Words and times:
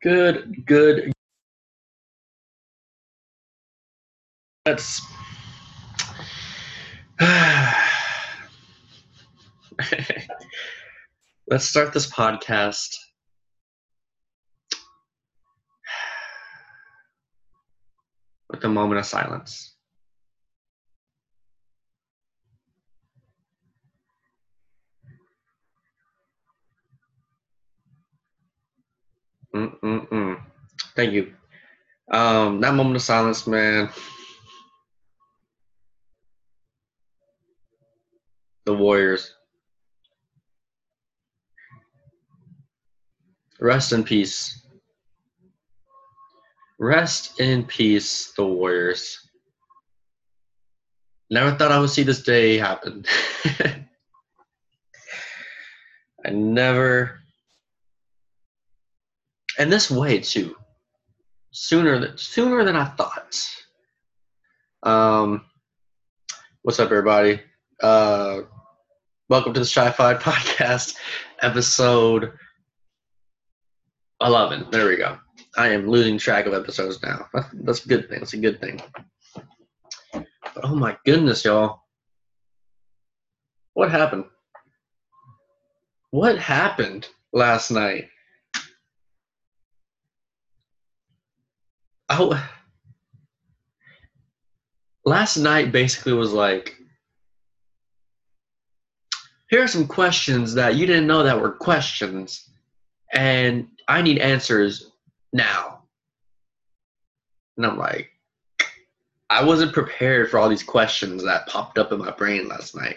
Good, 0.00 0.64
good. 0.64 1.12
Let's. 4.64 5.00
Let's 11.50 11.64
start 11.64 11.92
this 11.92 12.08
podcast. 12.08 12.94
With 18.50 18.62
a 18.62 18.68
moment 18.68 19.00
of 19.00 19.06
silence. 19.06 19.77
Mm-mm-mm. 29.58 30.40
Thank 30.94 31.12
you. 31.12 31.34
Um, 32.10 32.60
that 32.60 32.74
moment 32.74 32.96
of 32.96 33.02
silence, 33.02 33.46
man. 33.46 33.90
The 38.66 38.74
Warriors. 38.74 39.32
Rest 43.60 43.92
in 43.92 44.04
peace. 44.04 44.64
Rest 46.78 47.40
in 47.40 47.64
peace, 47.64 48.32
the 48.36 48.44
Warriors. 48.44 49.18
Never 51.30 51.56
thought 51.56 51.72
I 51.72 51.80
would 51.80 51.90
see 51.90 52.04
this 52.04 52.22
day 52.22 52.56
happen. 52.56 53.04
I 56.24 56.30
never 56.30 57.17
and 59.58 59.70
this 59.70 59.90
way 59.90 60.20
too. 60.20 60.56
Sooner 61.50 61.98
than 61.98 62.16
sooner 62.16 62.64
than 62.64 62.76
i 62.76 62.84
thought. 62.84 63.48
Um 64.84 65.44
what's 66.62 66.78
up 66.78 66.86
everybody? 66.86 67.40
Uh 67.82 68.42
welcome 69.28 69.52
to 69.52 69.60
the 69.60 69.66
shy 69.66 69.90
fi 69.90 70.14
podcast 70.28 70.96
episode 71.42 72.32
11 74.22 74.68
there 74.70 74.88
we 74.88 74.96
go. 74.96 75.18
I 75.56 75.68
am 75.68 75.88
losing 75.88 76.18
track 76.18 76.46
of 76.46 76.54
episodes 76.54 77.02
now. 77.02 77.26
That's 77.52 77.84
a 77.84 77.88
good 77.88 78.08
thing. 78.08 78.20
That's 78.20 78.34
a 78.34 78.38
good 78.38 78.60
thing. 78.60 78.80
But 80.12 80.64
oh 80.64 80.76
my 80.76 80.96
goodness 81.04 81.44
y'all. 81.44 81.82
What 83.74 83.90
happened? 83.90 84.24
What 86.10 86.38
happened 86.38 87.08
last 87.32 87.70
night 87.70 88.08
oh 92.08 92.48
last 95.04 95.36
night 95.36 95.72
basically 95.72 96.12
was 96.12 96.32
like 96.32 96.76
here 99.50 99.62
are 99.62 99.68
some 99.68 99.86
questions 99.86 100.54
that 100.54 100.76
you 100.76 100.86
didn't 100.86 101.06
know 101.06 101.22
that 101.22 101.40
were 101.40 101.52
questions 101.52 102.48
and 103.12 103.68
i 103.88 104.02
need 104.02 104.18
answers 104.18 104.90
now 105.32 105.82
and 107.56 107.66
i'm 107.66 107.78
like 107.78 108.10
i 109.30 109.44
wasn't 109.44 109.72
prepared 109.72 110.30
for 110.30 110.38
all 110.38 110.48
these 110.48 110.62
questions 110.62 111.24
that 111.24 111.46
popped 111.46 111.78
up 111.78 111.92
in 111.92 111.98
my 111.98 112.10
brain 112.10 112.48
last 112.48 112.74
night 112.74 112.96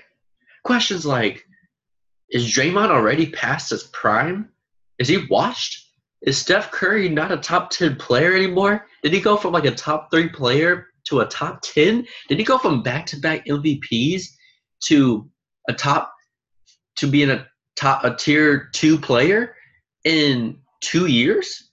questions 0.63 1.05
like 1.05 1.45
is 2.31 2.47
Draymond 2.47 2.89
already 2.89 3.29
past 3.29 3.69
his 3.69 3.83
prime? 3.83 4.49
Is 4.97 5.09
he 5.09 5.25
washed? 5.27 5.90
Is 6.21 6.37
Steph 6.37 6.69
Curry 6.71 7.09
not 7.09 7.31
a 7.31 7.37
top 7.37 7.71
10 7.71 7.95
player 7.95 8.35
anymore? 8.35 8.85
Did 9.01 9.13
he 9.13 9.19
go 9.19 9.37
from 9.37 9.53
like 9.53 9.65
a 9.65 9.71
top 9.71 10.09
three 10.11 10.29
player 10.29 10.87
to 11.05 11.21
a 11.21 11.25
top 11.25 11.61
10? 11.63 12.05
Did 12.29 12.37
he 12.37 12.43
go 12.43 12.59
from 12.59 12.83
back 12.83 13.07
to 13.07 13.19
back 13.19 13.45
MVPs 13.47 14.25
to 14.85 15.29
a 15.67 15.73
top, 15.73 16.13
to 16.97 17.07
being 17.07 17.31
a 17.31 17.47
top, 17.75 18.03
a 18.03 18.15
tier 18.15 18.69
two 18.73 18.99
player 18.99 19.55
in 20.05 20.57
two 20.81 21.07
years? 21.07 21.71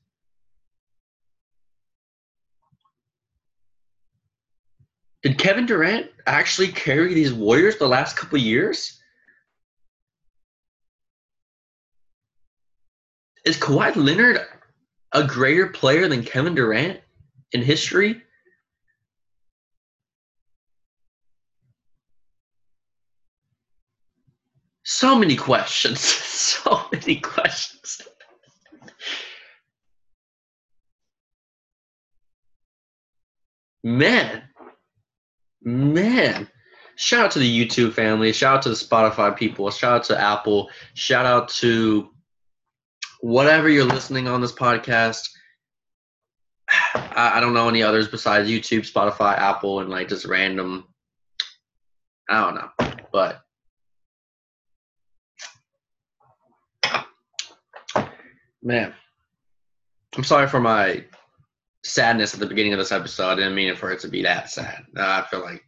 Did 5.22 5.37
Kevin 5.37 5.67
Durant 5.67 6.06
actually 6.27 6.69
carry 6.69 7.12
these 7.12 7.34
Warriors 7.34 7.77
the 7.77 7.89
last 7.89 8.17
couple 8.17 8.39
years? 8.39 8.97
Is 13.48 13.56
Kawhi 13.56 13.97
Leonard 13.97 14.42
a 15.12 15.26
greater 15.26 15.69
player 15.69 16.06
than 16.06 16.22
Kevin 16.22 16.54
Durant? 16.54 17.00
in 17.53 17.62
history? 17.62 18.20
So 24.82 25.19
many 25.19 25.36
questions. 25.36 26.00
So 26.38 26.86
many 26.92 27.16
questions. 27.16 28.00
Man. 33.82 34.42
Man. 35.62 36.48
Shout 36.97 37.25
out 37.26 37.30
to 37.32 37.38
the 37.38 37.66
YouTube 37.66 37.92
family. 37.92 38.32
Shout 38.32 38.56
out 38.56 38.62
to 38.62 38.69
the 38.69 38.75
Spotify 38.75 39.36
people. 39.36 39.70
Shout 39.70 39.92
out 39.92 40.04
to 40.04 40.20
Apple. 40.20 40.70
Shout 40.94 41.26
out 41.26 41.48
to 41.60 42.10
whatever 43.21 43.69
you're 43.69 43.84
listening 43.84 44.29
on 44.29 44.41
this 44.41 44.53
podcast. 44.53 45.29
I, 46.95 47.33
I 47.37 47.41
don't 47.41 47.55
know 47.55 47.69
any 47.69 47.83
others 47.83 48.09
besides 48.09 48.49
YouTube, 48.49 48.91
Spotify, 48.91 49.37
Apple, 49.37 49.81
and 49.81 49.91
like 49.91 50.09
just 50.09 50.27
random. 50.27 50.87
I 52.28 52.41
don't 52.41 52.55
know, 52.57 52.93
but 53.11 53.41
man, 58.62 58.93
I'm 60.17 60.25
sorry 60.25 60.47
for 60.47 60.61
my 60.61 61.05
sadness 61.84 62.34
at 62.34 62.41
the 62.41 62.47
beginning 62.47 62.75
of 62.75 62.78
this 62.78 62.93
episode. 62.93 63.31
I 63.31 63.34
didn't 63.37 63.55
mean 63.55 63.75
for 63.77 63.91
it 63.91 64.01
to 64.01 64.09
be 64.09 64.23
that 64.23 64.51
sad. 64.51 64.84
Uh, 64.95 65.23
I 65.25 65.27
feel 65.31 65.41
like 65.41 65.65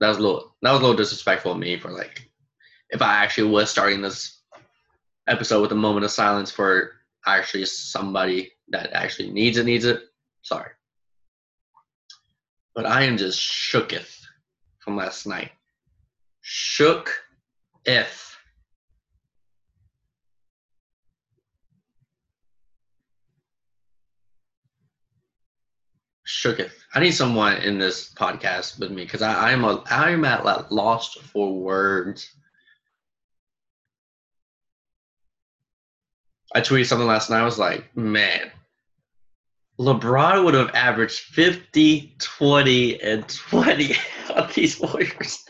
that 0.00 0.08
was 0.08 0.18
a 0.18 0.20
little 0.20 0.56
that 0.62 0.72
was 0.72 0.80
a 0.80 0.82
little 0.82 0.96
disrespectful 0.96 1.52
of 1.52 1.58
me 1.58 1.78
for 1.78 1.90
like 1.90 2.28
if 2.90 3.00
I 3.00 3.22
actually 3.22 3.50
was 3.50 3.70
starting 3.70 4.02
this 4.02 4.33
episode 5.26 5.62
with 5.62 5.72
a 5.72 5.76
moment 5.76 6.04
of 6.04 6.10
silence 6.10 6.50
for 6.50 6.92
actually 7.26 7.64
somebody 7.64 8.52
that 8.68 8.92
actually 8.92 9.30
needs 9.30 9.58
it 9.58 9.66
needs 9.66 9.84
it. 9.84 10.02
Sorry. 10.42 10.70
But 12.74 12.86
I 12.86 13.02
am 13.02 13.16
just 13.16 13.38
shooketh 13.38 14.20
from 14.80 14.96
last 14.96 15.26
night. 15.26 15.52
Shook 16.40 17.10
if. 17.84 18.36
Shooketh. 26.26 26.72
I 26.94 27.00
need 27.00 27.12
someone 27.12 27.56
in 27.58 27.78
this 27.78 28.12
podcast 28.12 28.78
with 28.78 28.90
me 28.90 29.04
because 29.04 29.22
I'm 29.22 29.64
a 29.64 29.82
I'm 29.88 30.24
at 30.24 30.70
lost 30.70 31.20
for 31.22 31.54
words 31.54 32.34
I 36.54 36.60
tweeted 36.60 36.86
something 36.86 37.08
last 37.08 37.30
night. 37.30 37.40
I 37.40 37.44
was 37.44 37.58
like, 37.58 37.94
man, 37.96 38.50
LeBron 39.78 40.44
would 40.44 40.54
have 40.54 40.70
averaged 40.74 41.18
50, 41.18 42.16
20, 42.20 43.02
and 43.02 43.28
20 43.28 43.96
on 44.36 44.48
these 44.54 44.78
Warriors. 44.78 45.44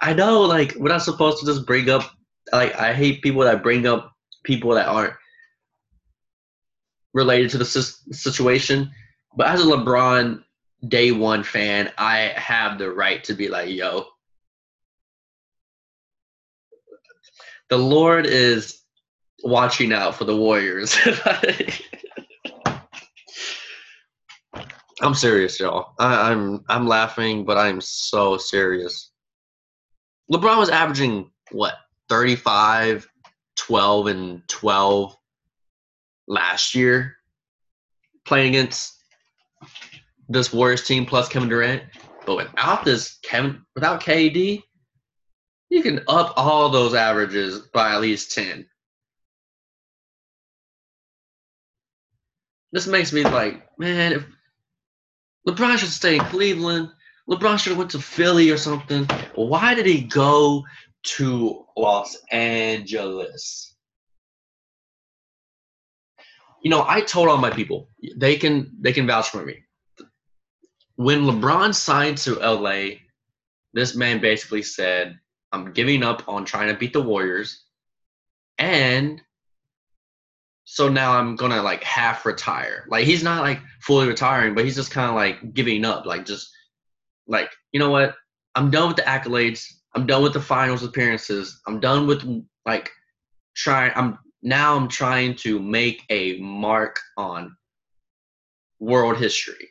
I 0.00 0.12
know, 0.12 0.42
like, 0.42 0.74
we're 0.76 0.88
not 0.88 1.02
supposed 1.02 1.40
to 1.40 1.46
just 1.46 1.66
bring 1.66 1.90
up, 1.90 2.08
like, 2.52 2.76
I 2.76 2.92
hate 2.92 3.22
people 3.22 3.42
that 3.42 3.62
bring 3.62 3.86
up 3.86 4.12
people 4.44 4.74
that 4.74 4.86
aren't 4.86 5.14
related 7.12 7.50
to 7.50 7.58
the 7.58 7.64
situation. 7.64 8.92
But 9.36 9.48
as 9.48 9.60
a 9.60 9.64
LeBron 9.64 10.44
day 10.86 11.10
one 11.10 11.42
fan, 11.42 11.90
I 11.98 12.32
have 12.36 12.78
the 12.78 12.92
right 12.92 13.24
to 13.24 13.34
be 13.34 13.48
like, 13.48 13.70
yo, 13.70 14.06
the 17.68 17.78
Lord 17.78 18.26
is 18.26 18.83
watching 19.44 19.92
out 19.92 20.16
for 20.16 20.24
the 20.24 20.36
Warriors. 20.36 20.96
I'm 25.02 25.14
serious, 25.14 25.60
y'all. 25.60 25.92
I, 25.98 26.32
I'm 26.32 26.64
I'm 26.68 26.88
laughing, 26.88 27.44
but 27.44 27.58
I'm 27.58 27.80
so 27.80 28.38
serious. 28.38 29.10
LeBron 30.32 30.58
was 30.58 30.70
averaging 30.70 31.30
what 31.50 31.74
35, 32.08 33.06
12, 33.56 34.06
and 34.06 34.42
12 34.48 35.16
last 36.26 36.74
year, 36.74 37.16
playing 38.24 38.48
against 38.48 38.94
this 40.28 40.52
Warriors 40.52 40.86
team 40.86 41.04
plus 41.04 41.28
Kevin 41.28 41.48
Durant. 41.50 41.82
But 42.24 42.36
without 42.36 42.84
this 42.84 43.18
Kevin, 43.22 43.62
without 43.74 44.00
KD, 44.00 44.62
you 45.68 45.82
can 45.82 46.00
up 46.08 46.32
all 46.36 46.70
those 46.70 46.94
averages 46.94 47.58
by 47.74 47.92
at 47.92 48.00
least 48.00 48.32
ten. 48.32 48.66
This 52.74 52.88
makes 52.88 53.12
me 53.12 53.22
like, 53.22 53.62
man, 53.78 54.12
if 54.12 54.24
LeBron 55.46 55.78
should 55.78 55.90
stay 55.90 56.16
in 56.16 56.24
Cleveland, 56.24 56.90
LeBron 57.30 57.56
should 57.56 57.70
have 57.70 57.78
went 57.78 57.92
to 57.92 58.00
Philly 58.00 58.50
or 58.50 58.56
something. 58.56 59.04
Why 59.36 59.74
did 59.74 59.86
he 59.86 60.00
go 60.00 60.64
to 61.04 61.64
Los 61.76 62.16
Angeles? 62.32 63.76
You 66.64 66.70
know, 66.70 66.84
I 66.86 67.02
told 67.02 67.28
all 67.28 67.38
my 67.38 67.50
people 67.50 67.90
they 68.16 68.36
can 68.36 68.72
they 68.80 68.92
can 68.92 69.06
vouch 69.06 69.28
for 69.28 69.44
me. 69.44 69.62
When 70.96 71.22
LeBron 71.22 71.74
signed 71.74 72.18
to 72.18 72.40
LA, 72.40 72.96
this 73.72 73.94
man 73.94 74.20
basically 74.20 74.62
said, 74.62 75.20
"I'm 75.52 75.72
giving 75.72 76.02
up 76.02 76.28
on 76.28 76.44
trying 76.44 76.68
to 76.68 76.78
beat 76.78 76.92
the 76.92 77.02
Warriors, 77.02 77.64
and 78.58 79.20
so 80.64 80.88
now 80.88 81.12
I'm 81.12 81.36
gonna 81.36 81.62
like 81.62 81.82
half 81.82 82.24
retire. 82.24 82.86
Like 82.88 83.04
he's 83.04 83.22
not 83.22 83.42
like 83.42 83.60
fully 83.80 84.08
retiring, 84.08 84.54
but 84.54 84.64
he's 84.64 84.76
just 84.76 84.90
kind 84.90 85.08
of 85.08 85.14
like 85.14 85.54
giving 85.54 85.84
up. 85.84 86.06
Like 86.06 86.24
just 86.24 86.50
like 87.26 87.50
you 87.72 87.80
know 87.80 87.90
what? 87.90 88.14
I'm 88.54 88.70
done 88.70 88.88
with 88.88 88.96
the 88.96 89.02
accolades. 89.02 89.66
I'm 89.94 90.06
done 90.06 90.22
with 90.22 90.32
the 90.32 90.40
finals 90.40 90.82
appearances. 90.82 91.60
I'm 91.66 91.80
done 91.80 92.06
with 92.06 92.24
like 92.66 92.90
trying. 93.54 93.92
I'm 93.94 94.18
now 94.42 94.76
I'm 94.76 94.88
trying 94.88 95.36
to 95.36 95.58
make 95.58 96.02
a 96.10 96.38
mark 96.38 96.98
on 97.16 97.56
world 98.80 99.18
history. 99.18 99.68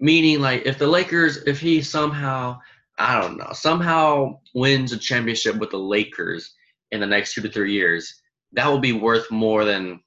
Meaning, 0.00 0.40
like 0.40 0.66
if 0.66 0.78
the 0.78 0.86
Lakers, 0.86 1.38
if 1.38 1.58
he 1.58 1.82
somehow, 1.82 2.60
I 2.98 3.20
don't 3.20 3.36
know, 3.36 3.50
somehow 3.52 4.38
wins 4.54 4.92
a 4.92 4.98
championship 4.98 5.56
with 5.56 5.70
the 5.70 5.78
Lakers 5.78 6.54
in 6.92 7.00
the 7.00 7.06
next 7.06 7.34
two 7.34 7.42
to 7.42 7.50
three 7.50 7.72
years, 7.72 8.22
that 8.52 8.68
will 8.68 8.78
be 8.78 8.92
worth 8.92 9.30
more 9.32 9.64
than 9.64 10.00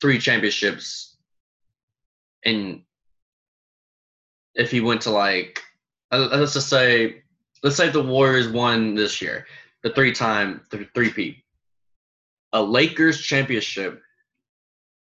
three 0.00 0.18
championships 0.18 1.16
and 2.44 2.82
if 4.54 4.70
he 4.70 4.80
went 4.80 5.00
to 5.02 5.10
like 5.10 5.62
uh, 6.10 6.28
let's 6.32 6.54
just 6.54 6.68
say 6.68 7.22
let's 7.62 7.76
say 7.76 7.88
the 7.88 8.02
Warriors 8.02 8.48
won 8.48 8.94
this 8.94 9.20
year, 9.20 9.46
the 9.82 9.90
three 9.90 10.12
time 10.12 10.62
the 10.70 10.86
three 10.94 11.10
P. 11.10 11.44
A 12.52 12.62
Lakers 12.62 13.20
championship 13.20 14.02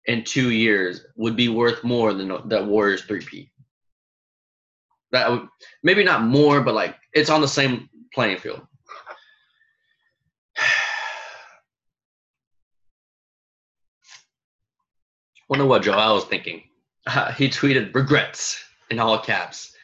in 0.06 0.25
two 0.25 0.50
years 0.50 1.06
would 1.17 1.37
be 1.37 1.49
worth 1.49 1.85
more 1.85 2.12
than 2.14 2.29
that 2.49 2.67
Warriors 2.67 3.02
three 3.02 3.20
P. 3.20 3.50
That 5.12 5.31
would 5.31 5.49
maybe 5.82 6.05
not 6.05 6.25
more, 6.25 6.61
but 6.61 6.75
like 6.75 6.96
it's 7.12 7.31
on 7.31 7.41
the 7.41 7.49
same 7.49 7.88
playing 8.12 8.38
field. 8.38 8.67
Wonder 15.49 15.67
what 15.67 15.82
Joel 15.82 16.14
was 16.14 16.25
thinking. 16.25 16.62
Uh, 17.06 17.32
he 17.32 17.49
tweeted 17.49 17.94
regrets 17.94 18.64
in 18.91 18.99
all 18.99 19.19
caps 19.19 19.75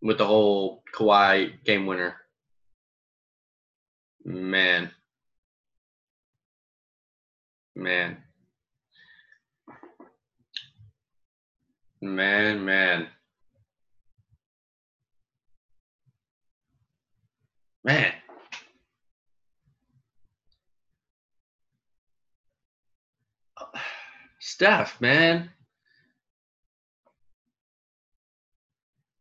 with 0.00 0.18
the 0.18 0.26
whole 0.26 0.82
Kawhi 0.94 1.62
game 1.64 1.86
winner. 1.86 2.16
Man. 4.24 4.90
Man. 7.76 8.16
Man, 12.00 12.64
man. 12.64 13.08
Man. 17.84 18.12
Steph, 24.50 25.00
man. 25.00 25.48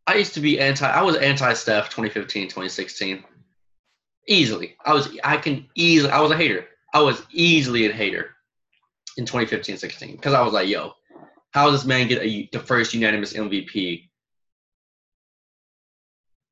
I 0.07 0.15
used 0.15 0.33
to 0.33 0.39
be 0.39 0.59
anti. 0.59 0.89
I 0.89 1.03
was 1.03 1.17
anti 1.17 1.53
Steph 1.53 1.89
2015, 1.89 2.45
2016. 2.45 3.23
Easily, 4.27 4.75
I 4.83 4.93
was. 4.93 5.15
I 5.23 5.37
can 5.37 5.69
easily. 5.75 6.11
I 6.11 6.19
was 6.19 6.31
a 6.31 6.37
hater. 6.37 6.65
I 6.95 7.01
was 7.03 7.21
easily 7.31 7.85
a 7.85 7.93
hater 7.93 8.31
in 9.17 9.25
2015, 9.25 9.77
16 9.77 10.15
because 10.15 10.33
I 10.33 10.41
was 10.41 10.51
like, 10.51 10.67
yo, 10.67 10.93
how 11.51 11.69
does 11.69 11.81
this 11.81 11.87
man 11.87 12.07
get 12.07 12.23
a, 12.23 12.49
the 12.51 12.59
first 12.59 12.95
unanimous 12.95 13.33
MVP 13.33 14.09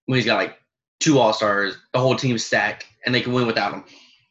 when 0.05 0.17
he's 0.17 0.25
got 0.25 0.37
like 0.37 0.55
two 0.99 1.17
All 1.17 1.33
Stars, 1.33 1.79
the 1.93 1.99
whole 1.99 2.15
team 2.15 2.37
stacked, 2.37 2.85
and 3.07 3.15
they 3.15 3.21
can 3.21 3.33
win 3.33 3.47
without 3.47 3.73
him? 3.73 3.85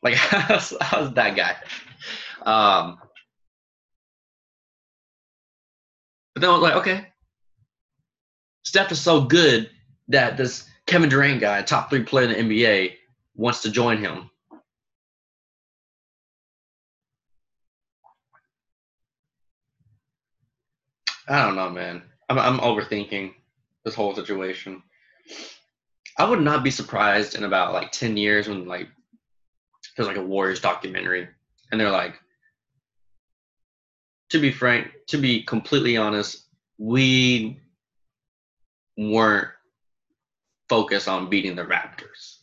Like, 0.05 0.15
was 0.49 1.15
that 1.15 1.35
guy. 1.35 1.57
Um, 2.49 2.99
but 6.37 6.43
then 6.43 6.51
I 6.51 6.53
was 6.53 6.63
like, 6.63 6.75
okay, 6.75 7.07
Steph 8.63 8.93
is 8.93 9.01
so 9.01 9.23
good 9.23 9.71
that 10.09 10.37
this 10.37 10.69
Kevin 10.85 11.09
Durant 11.09 11.41
guy, 11.41 11.63
top 11.63 11.89
three 11.89 12.03
player 12.03 12.29
in 12.29 12.47
the 12.47 12.63
NBA, 12.63 12.93
wants 13.37 13.63
to 13.63 13.71
join 13.71 13.97
him. 13.97 14.29
I 21.27 21.43
don't 21.43 21.57
know, 21.57 21.71
man. 21.71 22.03
I'm, 22.29 22.39
I'm 22.39 22.59
overthinking 22.59 23.33
this 23.87 23.95
whole 23.95 24.15
situation. 24.15 24.83
I 26.19 26.29
would 26.29 26.43
not 26.43 26.63
be 26.63 26.71
surprised 26.71 27.35
in 27.35 27.45
about 27.45 27.73
like 27.73 27.93
10 27.93 28.19
years 28.19 28.47
when 28.47 28.67
like 28.67 28.89
there's 29.97 30.07
like 30.07 30.19
a 30.19 30.23
Warriors 30.23 30.61
documentary 30.61 31.29
and 31.73 31.81
they're 31.81 31.91
like, 31.91 32.21
to 34.31 34.41
be 34.41 34.51
frank, 34.51 34.91
to 35.09 35.19
be 35.19 35.43
completely 35.43 35.97
honest, 35.97 36.47
we 36.79 37.61
weren't 38.97 39.49
focused 40.69 41.09
on 41.09 41.31
beating 41.31 41.57
the 41.57 41.65
Raptors. 41.65 42.39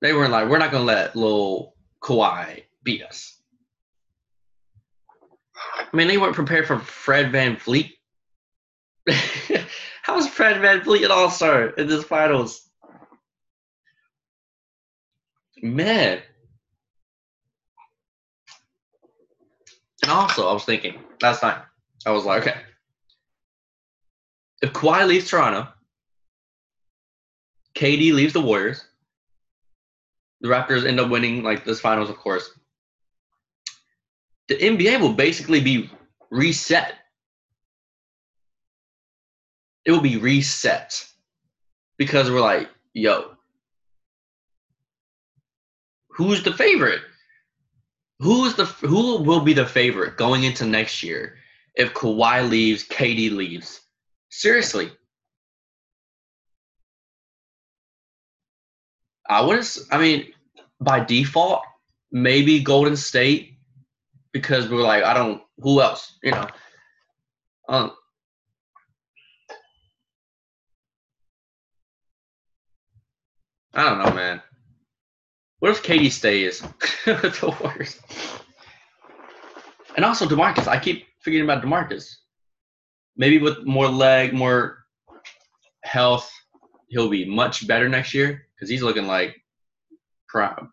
They 0.00 0.12
weren't 0.12 0.32
like, 0.32 0.48
we're 0.48 0.58
not 0.58 0.72
going 0.72 0.82
to 0.82 0.92
let 0.92 1.16
little 1.16 1.76
Kawhi 2.02 2.64
beat 2.82 3.04
us. 3.04 3.40
I 5.78 5.96
mean, 5.96 6.08
they 6.08 6.18
weren't 6.18 6.34
prepared 6.34 6.66
for 6.66 6.78
Fred 6.78 7.32
VanVleet. 7.32 7.92
How's 10.02 10.26
Fred 10.28 10.56
VanVleet 10.60 11.04
an 11.04 11.10
all 11.12 11.30
star 11.30 11.68
in 11.68 11.86
this 11.86 12.04
finals? 12.04 12.68
Man. 15.62 16.20
Also, 20.12 20.48
I 20.48 20.52
was 20.52 20.64
thinking 20.64 20.98
last 21.20 21.42
night, 21.42 21.58
I 22.06 22.10
was 22.10 22.24
like, 22.24 22.42
okay, 22.42 22.60
if 24.62 24.72
Kawhi 24.72 25.06
leaves 25.06 25.28
Toronto, 25.28 25.68
KD 27.74 28.12
leaves 28.12 28.32
the 28.32 28.40
Warriors, 28.40 28.84
the 30.40 30.48
Raptors 30.48 30.86
end 30.86 31.00
up 31.00 31.10
winning 31.10 31.42
like 31.42 31.64
this 31.64 31.80
finals, 31.80 32.10
of 32.10 32.16
course. 32.16 32.50
The 34.48 34.56
NBA 34.56 35.00
will 35.00 35.12
basically 35.14 35.60
be 35.60 35.90
reset. 36.30 36.94
It 39.84 39.92
will 39.92 40.00
be 40.00 40.16
reset 40.16 41.04
because 41.96 42.30
we're 42.30 42.40
like, 42.40 42.68
yo, 42.92 43.32
who's 46.08 46.42
the 46.42 46.52
favorite? 46.52 47.02
Who's 48.22 48.54
the 48.54 48.64
who 48.64 49.22
will 49.22 49.40
be 49.40 49.52
the 49.52 49.66
favorite 49.66 50.16
going 50.16 50.44
into 50.44 50.64
next 50.64 51.02
year? 51.02 51.36
if 51.74 51.94
Kawhi 51.94 52.48
leaves, 52.48 52.86
KD 52.86 53.32
leaves. 53.32 53.80
Seriously. 54.30 54.90
I 59.28 59.40
wouldn't, 59.40 59.78
I 59.90 59.98
mean, 59.98 60.32
by 60.80 61.00
default, 61.00 61.62
maybe 62.10 62.62
Golden 62.62 62.96
State 62.96 63.56
because 64.32 64.68
we're 64.68 64.82
like, 64.82 65.04
I 65.04 65.14
don't, 65.14 65.42
who 65.58 65.80
else, 65.80 66.18
you 66.22 66.32
know? 66.32 66.46
Um, 67.68 67.92
I 73.72 73.84
don't 73.84 73.98
know, 73.98 74.12
man. 74.12 74.42
What 75.62 75.70
if 75.70 75.84
KD 75.84 76.10
stays 76.10 76.60
the 77.04 77.56
Warriors? 77.60 78.00
And 79.94 80.04
also 80.04 80.26
DeMarcus, 80.26 80.66
I 80.66 80.76
keep 80.76 81.06
forgetting 81.20 81.44
about 81.44 81.62
DeMarcus. 81.62 82.16
Maybe 83.16 83.38
with 83.38 83.64
more 83.64 83.86
leg, 83.86 84.32
more 84.32 84.78
health, 85.84 86.28
he'll 86.88 87.08
be 87.08 87.24
much 87.24 87.68
better 87.68 87.88
next 87.88 88.12
year 88.12 88.48
because 88.56 88.68
he's 88.68 88.82
looking 88.82 89.06
like 89.06 89.36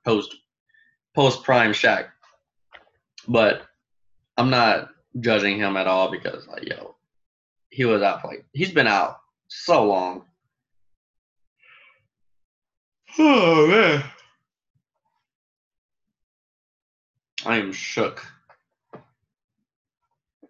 post 0.03 0.36
post 1.13 1.43
prime 1.43 1.72
Shaq. 1.72 2.08
But 3.27 3.67
I'm 4.38 4.50
not 4.50 4.89
judging 5.19 5.60
him 5.60 5.77
at 5.77 5.86
all 5.86 6.10
because 6.10 6.48
like 6.48 6.67
yo, 6.67 6.96
he 7.69 7.86
was 7.86 8.01
out 8.01 8.25
like 8.25 8.43
he's 8.53 8.72
been 8.72 8.88
out 8.88 9.17
so 9.50 9.86
long. 9.86 10.24
Oh 13.19 13.67
man. 13.67 14.03
I'm 17.46 17.72
shook. 17.72 18.25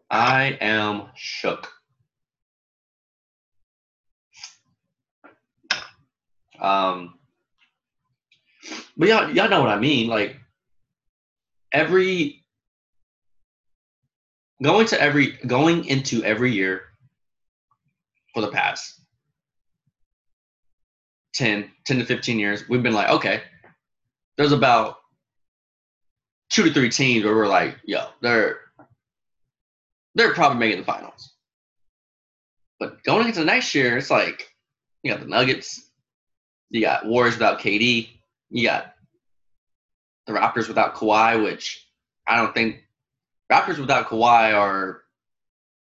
I 0.09 0.57
am 0.59 1.07
shook. 1.15 1.71
Um, 6.59 7.15
but 8.97 9.07
y'all, 9.07 9.29
y'all 9.29 9.49
know 9.49 9.61
what 9.61 9.69
I 9.69 9.79
mean. 9.79 10.07
Like 10.07 10.35
every 11.71 12.43
going 14.61 14.87
to 14.87 15.01
every 15.01 15.37
going 15.47 15.85
into 15.85 16.23
every 16.23 16.51
year 16.51 16.81
for 18.33 18.41
the 18.41 18.51
past 18.51 18.99
10, 21.33 21.71
10 21.85 21.99
to 21.99 22.05
15 22.05 22.39
years, 22.39 22.67
we've 22.67 22.83
been 22.83 22.93
like, 22.93 23.09
okay, 23.09 23.41
there's 24.37 24.51
about 24.51 24.98
two 26.49 26.63
to 26.63 26.73
three 26.73 26.89
teams 26.89 27.23
where 27.23 27.35
we're 27.35 27.47
like, 27.47 27.77
yo, 27.85 28.07
they're 28.21 28.59
they're 30.15 30.33
probably 30.33 30.59
making 30.59 30.79
the 30.79 30.85
finals. 30.85 31.33
But 32.79 33.03
going 33.03 33.27
into 33.27 33.43
next 33.43 33.75
year, 33.75 33.97
it's 33.97 34.09
like 34.09 34.49
you 35.03 35.11
got 35.11 35.21
the 35.21 35.27
Nuggets, 35.27 35.89
you 36.69 36.81
got 36.81 37.05
Warriors 37.05 37.35
without 37.35 37.59
KD, 37.59 38.09
you 38.49 38.63
got 38.67 38.93
the 40.25 40.33
Raptors 40.33 40.67
without 40.67 40.95
Kawhi, 40.95 41.43
which 41.43 41.87
I 42.27 42.37
don't 42.37 42.53
think 42.53 42.83
Raptors 43.51 43.79
without 43.79 44.07
Kawhi 44.07 44.53
are 44.53 45.01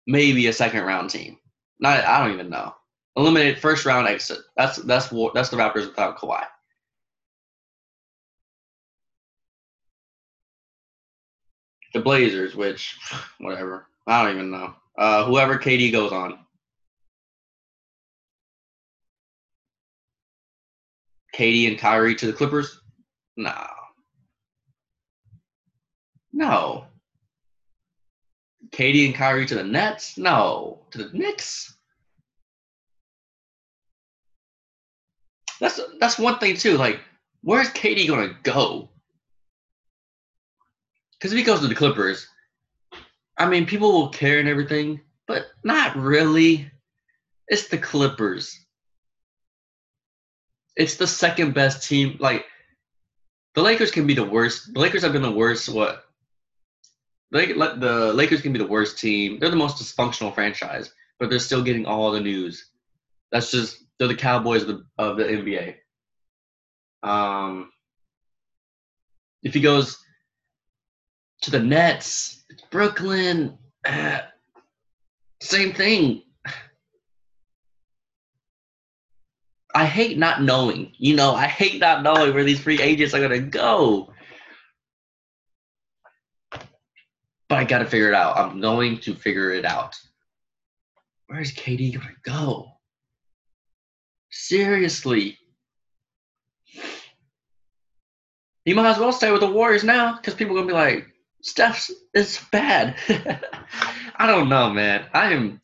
maybe 0.06 0.46
a 0.46 0.52
second 0.52 0.84
round 0.84 1.10
team. 1.10 1.38
Not 1.78 2.04
I 2.04 2.22
don't 2.22 2.34
even 2.34 2.50
know. 2.50 2.74
Eliminated 3.16 3.58
first 3.58 3.84
round 3.84 4.06
exit. 4.08 4.38
That's 4.56 4.76
that's 4.76 5.08
that's 5.08 5.50
the 5.50 5.56
Raptors 5.56 5.86
without 5.86 6.18
Kawhi. 6.18 6.44
The 11.96 12.02
Blazers, 12.02 12.54
which 12.54 12.98
whatever. 13.38 13.86
I 14.06 14.22
don't 14.22 14.34
even 14.34 14.50
know. 14.50 14.74
Uh, 14.98 15.24
whoever 15.24 15.58
KD 15.58 15.90
goes 15.90 16.12
on. 16.12 16.38
KD 21.34 21.68
and 21.68 21.78
Kyrie 21.78 22.14
to 22.16 22.26
the 22.26 22.34
Clippers? 22.34 22.82
No. 23.38 23.66
No. 26.34 26.84
KD 28.72 29.06
and 29.06 29.14
Kyrie 29.14 29.46
to 29.46 29.54
the 29.54 29.64
Nets? 29.64 30.18
No. 30.18 30.82
To 30.90 30.98
the 30.98 31.16
Knicks? 31.16 31.78
That's 35.60 35.80
that's 35.98 36.18
one 36.18 36.38
thing 36.40 36.56
too. 36.56 36.76
Like, 36.76 37.00
where's 37.40 37.70
KD 37.70 38.06
gonna 38.06 38.36
go? 38.42 38.90
Because 41.18 41.32
if 41.32 41.38
he 41.38 41.44
goes 41.44 41.60
to 41.60 41.68
the 41.68 41.74
Clippers, 41.74 42.28
I 43.38 43.48
mean, 43.48 43.66
people 43.66 43.92
will 43.92 44.08
care 44.08 44.38
and 44.38 44.48
everything, 44.48 45.00
but 45.26 45.46
not 45.64 45.96
really. 45.96 46.70
It's 47.48 47.68
the 47.68 47.78
Clippers. 47.78 48.58
It's 50.74 50.96
the 50.96 51.06
second 51.06 51.54
best 51.54 51.88
team. 51.88 52.16
Like, 52.18 52.44
the 53.54 53.62
Lakers 53.62 53.90
can 53.90 54.06
be 54.06 54.14
the 54.14 54.24
worst. 54.24 54.74
The 54.74 54.80
Lakers 54.80 55.02
have 55.02 55.12
been 55.12 55.22
the 55.22 55.30
worst. 55.30 55.68
What? 55.68 56.04
The, 57.30 57.46
the 57.78 58.12
Lakers 58.12 58.42
can 58.42 58.52
be 58.52 58.58
the 58.58 58.66
worst 58.66 58.98
team. 58.98 59.38
They're 59.38 59.50
the 59.50 59.56
most 59.56 59.82
dysfunctional 59.82 60.34
franchise, 60.34 60.92
but 61.18 61.30
they're 61.30 61.38
still 61.38 61.62
getting 61.62 61.86
all 61.86 62.10
the 62.10 62.20
news. 62.20 62.70
That's 63.32 63.50
just 63.50 63.78
they're 63.98 64.08
the 64.08 64.14
Cowboys 64.14 64.62
of 64.62 64.68
the, 64.68 64.86
of 64.98 65.16
the 65.16 65.24
NBA. 65.24 65.76
Um, 67.02 67.70
if 69.42 69.54
he 69.54 69.60
goes 69.60 69.98
to 71.42 71.50
the 71.50 71.60
Nets, 71.60 72.44
Brooklyn, 72.70 73.58
uh, 73.84 74.20
same 75.40 75.72
thing. 75.72 76.22
I 79.74 79.84
hate 79.84 80.16
not 80.16 80.42
knowing. 80.42 80.92
You 80.96 81.16
know, 81.16 81.34
I 81.34 81.46
hate 81.46 81.80
not 81.80 82.02
knowing 82.02 82.32
where 82.32 82.44
these 82.44 82.60
free 82.60 82.80
agents 82.80 83.12
are 83.12 83.20
gonna 83.20 83.40
go. 83.40 84.12
But 87.48 87.58
I 87.58 87.64
gotta 87.64 87.84
figure 87.84 88.08
it 88.08 88.14
out. 88.14 88.38
I'm 88.38 88.60
going 88.60 88.98
to 89.00 89.14
figure 89.14 89.52
it 89.52 89.64
out. 89.64 89.94
Where's 91.26 91.52
KD 91.52 91.92
gonna 91.94 92.14
go? 92.22 92.72
Seriously. 94.30 95.38
You 98.64 98.74
might 98.74 98.90
as 98.90 98.98
well 98.98 99.12
stay 99.12 99.30
with 99.30 99.42
the 99.42 99.50
Warriors 99.50 99.84
now 99.84 100.16
because 100.16 100.34
people 100.34 100.56
are 100.56 100.60
gonna 100.60 100.68
be 100.68 100.72
like, 100.72 101.06
Steph 101.46 101.90
is 102.12 102.40
bad. 102.50 102.96
I 104.16 104.26
don't 104.26 104.48
know, 104.48 104.70
man. 104.70 105.06
I 105.14 105.32
am. 105.32 105.60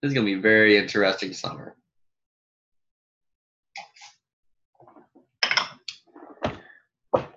This 0.00 0.08
is 0.08 0.14
gonna 0.14 0.24
be 0.24 0.36
very 0.36 0.78
interesting 0.78 1.34
summer. 1.34 1.76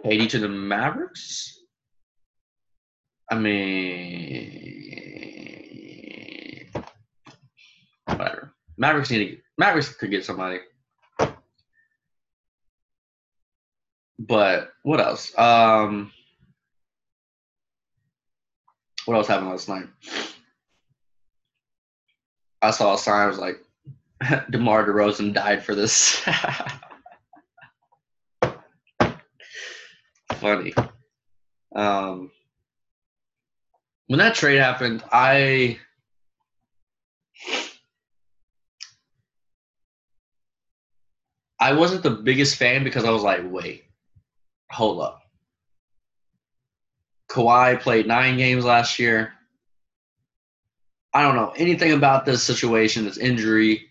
Eighty 0.06 0.28
to 0.28 0.40
the 0.40 0.48
Mavericks. 0.48 1.60
I 3.30 3.36
mean, 3.36 4.32
whatever. 8.06 8.54
Mavericks 8.78 9.12
need 9.12 9.28
to. 9.28 9.38
Mavericks 9.58 9.90
could 9.90 10.10
get 10.10 10.24
somebody. 10.24 10.60
But 14.18 14.72
what 14.84 15.02
else? 15.02 15.38
Um, 15.38 16.14
what 19.08 19.16
else 19.16 19.28
happened 19.28 19.50
last 19.50 19.70
night? 19.70 19.88
I 22.62 22.72
saw 22.72 22.94
a 22.94 22.98
sign. 22.98 23.22
I 23.22 23.28
was 23.28 23.38
like, 23.40 23.64
DeMar 24.50 24.86
DeRozan 24.86 25.34
died 25.34 25.64
for 25.64 25.76
this. 25.76 26.22
Funny. 30.34 30.74
Um, 31.74 32.32
when 34.08 34.20
that 34.20 34.36
trade 34.36 34.58
happened, 34.58 35.04
I 35.12 35.80
I 41.60 41.74
wasn't 41.74 42.04
the 42.04 42.12
biggest 42.12 42.58
fan 42.58 42.84
because 42.84 43.06
I 43.06 43.12
was 43.12 43.24
like, 43.24 43.42
wait, 43.44 43.86
hold 44.70 45.02
up. 45.02 45.22
Kawhi 47.30 47.80
played 47.80 48.08
nine 48.08 48.38
games 48.38 48.66
last 48.66 49.00
year. 49.00 49.34
I 51.14 51.24
don't 51.24 51.36
know 51.36 51.54
anything 51.56 51.94
about 51.94 52.26
this 52.26 52.44
situation, 52.44 53.06
this 53.06 53.18
injury, 53.18 53.90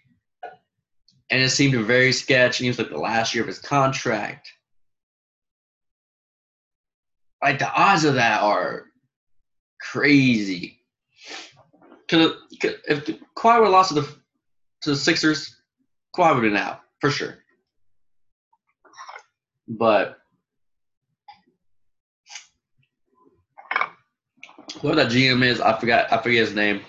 and 1.31 1.43
it 1.43 1.50
seemed 1.50 1.75
very 1.85 2.12
sketchy. 2.12 2.64
He 2.64 2.71
was 2.71 2.78
like 2.78 2.90
the 2.90 2.99
last 2.99 3.35
year 3.35 3.43
of 3.43 3.49
his 3.49 3.59
contract. 3.59 4.52
Like 7.43 7.59
the 7.59 7.71
odds 7.71 8.05
of 8.05 8.14
that 8.14 8.43
are 8.43 8.87
crazy. 9.81 10.81
Cause, 12.09 12.33
if 12.62 13.07
Kawhi 13.37 13.59
would 13.59 13.64
have 13.64 13.73
lost 13.73 13.88
to 13.88 14.00
the 14.00 14.09
to 14.83 14.90
the 14.90 14.97
Sixers, 14.97 15.57
Kawhi 16.14 16.35
would 16.35 16.45
have 16.45 16.52
been 16.52 16.57
out 16.57 16.81
for 17.00 17.11
sure. 17.11 17.38
But 19.69 20.19
whoever 24.80 24.97
that 24.97 25.12
GM 25.12 25.45
is, 25.45 25.61
I 25.61 25.78
forgot. 25.78 26.12
I 26.12 26.18
forget 26.23 26.47
his 26.47 26.54
name. 26.54 26.83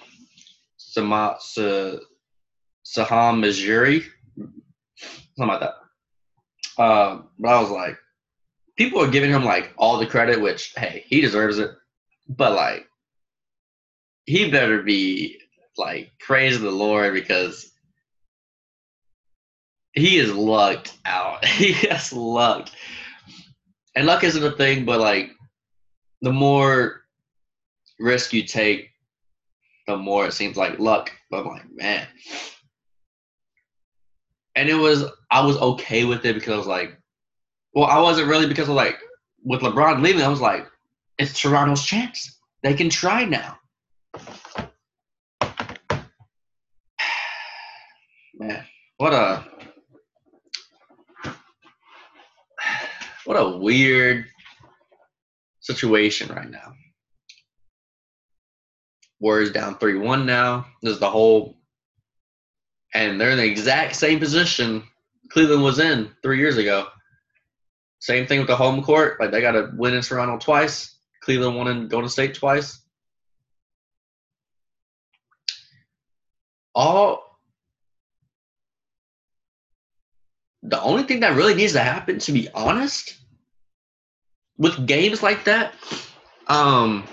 Sama, 0.78 1.38
Sa, 1.40 1.98
Saham 2.86 3.42
Majuri, 3.42 4.04
something 5.36 5.48
like 5.48 5.60
that. 5.60 5.76
Uh, 6.78 7.22
but 7.40 7.50
I 7.50 7.62
was 7.62 7.70
like, 7.70 7.98
people 8.78 9.02
are 9.02 9.10
giving 9.10 9.32
him 9.32 9.44
like 9.44 9.74
all 9.78 9.98
the 9.98 10.08
credit, 10.08 10.40
which 10.40 10.74
hey, 10.76 11.04
he 11.08 11.22
deserves 11.22 11.60
it. 11.60 11.72
But 12.30 12.54
like, 12.54 12.88
he 14.26 14.52
better 14.52 14.84
be 14.84 15.40
like 15.78 16.12
praise 16.20 16.60
the 16.60 16.72
Lord 16.72 17.14
because 17.14 17.72
he 19.94 20.18
is 20.18 20.34
lucked 20.34 20.98
out. 21.06 21.44
he 21.46 21.74
has 21.88 22.14
luck, 22.14 22.70
and 23.96 24.06
luck 24.06 24.24
isn't 24.24 24.44
a 24.44 24.52
thing. 24.52 24.86
But 24.86 25.00
like, 25.00 25.32
the 26.22 26.34
more 26.34 26.97
risk 28.00 28.34
you 28.34 28.44
take, 28.44 28.90
the 29.88 29.98
more 29.98 30.28
it 30.28 30.34
seems 30.34 30.58
like 30.58 30.80
luck. 30.80 31.12
But 31.30 31.42
I'm 31.42 31.48
like, 31.48 31.72
man. 31.72 32.08
And 34.56 34.70
it 34.70 34.76
was, 34.76 35.06
I 35.30 35.46
was 35.46 35.58
okay 35.58 36.04
with 36.06 36.26
it 36.26 36.34
because 36.34 36.54
I 36.54 36.58
was 36.58 36.68
like, 36.68 36.98
well, 37.74 37.86
I 37.86 38.00
wasn't 38.00 38.28
really 38.28 38.48
because 38.48 38.70
of 38.70 38.76
like, 38.76 38.98
with 39.44 39.62
LeBron 39.62 40.02
leaving, 40.02 40.24
I 40.24 40.28
was 40.30 40.42
like, 40.42 40.68
it's 41.18 41.40
Toronto's 41.40 41.86
chance. 41.86 42.38
They 42.64 42.74
can 42.74 42.90
try 42.90 43.26
now. 43.26 43.58
Man, 48.34 48.66
what 48.98 49.14
a 49.14 49.46
what 53.26 53.36
a 53.36 53.58
weird 53.58 54.26
situation 55.60 56.30
right 56.34 56.50
now. 56.50 56.74
Warriors 59.20 59.52
down 59.52 59.78
3 59.78 59.98
1 59.98 60.26
now. 60.26 60.68
This 60.82 60.94
is 60.94 61.00
the 61.00 61.10
whole. 61.10 61.58
And 62.94 63.20
they're 63.20 63.32
in 63.32 63.38
the 63.38 63.46
exact 63.46 63.96
same 63.96 64.20
position 64.20 64.84
Cleveland 65.30 65.64
was 65.64 65.80
in 65.80 66.12
three 66.22 66.40
years 66.40 66.58
ago. 66.58 66.88
Same 68.00 68.28
thing 68.28 68.40
with 68.40 68.48
the 68.48 68.56
home 68.56 68.84
court. 68.84 69.20
Like 69.20 69.32
they 69.32 69.42
got 69.42 69.52
to 69.52 69.72
win 69.76 69.94
in 69.94 70.02
Toronto 70.02 70.38
twice. 70.38 70.96
Cleveland 71.22 71.56
won 71.56 71.68
in 71.68 71.88
Golden 71.88 72.10
State 72.10 72.36
twice. 72.36 72.82
All 76.74 77.40
the 80.62 80.82
only 80.82 81.04
thing 81.04 81.22
that 81.22 81.36
really 81.36 81.56
needs 81.56 81.74
to 81.74 81.80
happen, 81.80 82.20
to 82.20 82.32
be 82.32 82.50
honest, 82.54 83.16
with 84.58 84.86
games 84.86 85.24
like 85.24 85.46
that, 85.46 85.74
um, 86.48 87.04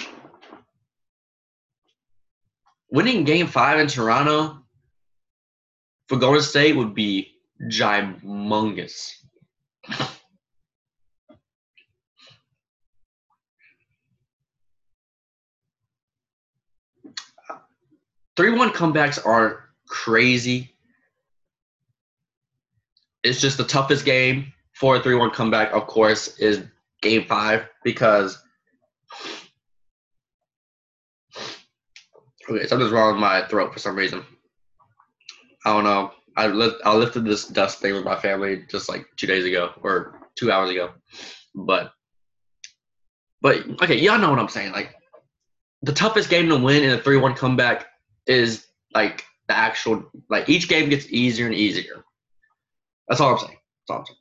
winning 2.95 3.25
game 3.25 3.49
five 3.49 3.81
in 3.81 3.89
Toronto 3.89 4.63
for 6.09 6.17
Golden 6.17 6.41
State 6.41 6.77
would 6.77 6.95
be 6.95 7.33
gimongous. 7.69 9.11
3 18.37 18.51
1 18.51 18.71
comebacks 18.71 19.19
aren't 19.25 19.57
crazy. 19.89 20.77
It's 23.25 23.41
just 23.41 23.59
the 23.59 23.65
toughest 23.65 24.05
game 24.05 24.53
for 24.73 24.97
a 24.97 25.03
3 25.03 25.17
1 25.17 25.31
comeback, 25.31 25.73
of 25.73 25.89
course, 25.89 26.39
is 26.39 26.63
game 27.03 27.27
five 27.27 27.67
because. 27.83 28.44
Okay, 32.49 32.67
something's 32.67 32.93
wrong 32.93 33.15
with 33.15 33.21
my 33.21 33.47
throat 33.47 33.73
for 33.73 33.79
some 33.79 33.97
reason. 33.97 34.25
I 35.65 35.73
don't 35.73 35.85
know. 35.85 36.13
I 36.37 36.49
lift, 36.49 36.77
I 36.85 36.95
lifted 36.95 37.25
this 37.25 37.47
dust 37.47 37.79
thing 37.79 37.95
with 37.95 38.05
my 38.05 38.17
family 38.17 38.65
just 38.69 38.89
like 38.89 39.07
two 39.17 39.27
days 39.27 39.45
ago 39.45 39.71
or 39.83 40.21
two 40.37 40.51
hours 40.51 40.71
ago, 40.71 40.91
but 41.55 41.93
but 43.41 43.65
okay, 43.83 43.99
y'all 43.99 44.19
know 44.19 44.31
what 44.31 44.39
I'm 44.39 44.49
saying. 44.49 44.73
Like 44.73 44.95
the 45.83 45.93
toughest 45.93 46.31
game 46.31 46.49
to 46.49 46.57
win 46.57 46.83
in 46.83 46.91
a 46.91 46.99
three-one 46.99 47.35
comeback 47.35 47.87
is 48.27 48.67
like 48.95 49.25
the 49.49 49.57
actual 49.57 50.11
like 50.29 50.49
each 50.49 50.69
game 50.69 50.89
gets 50.89 51.07
easier 51.11 51.47
and 51.47 51.55
easier. 51.55 52.05
That's 53.09 53.21
all 53.21 53.33
I'm 53.33 53.39
saying. 53.39 53.59
That's 53.87 53.91
all 53.91 53.99
I'm 53.99 54.07
saying. 54.07 54.19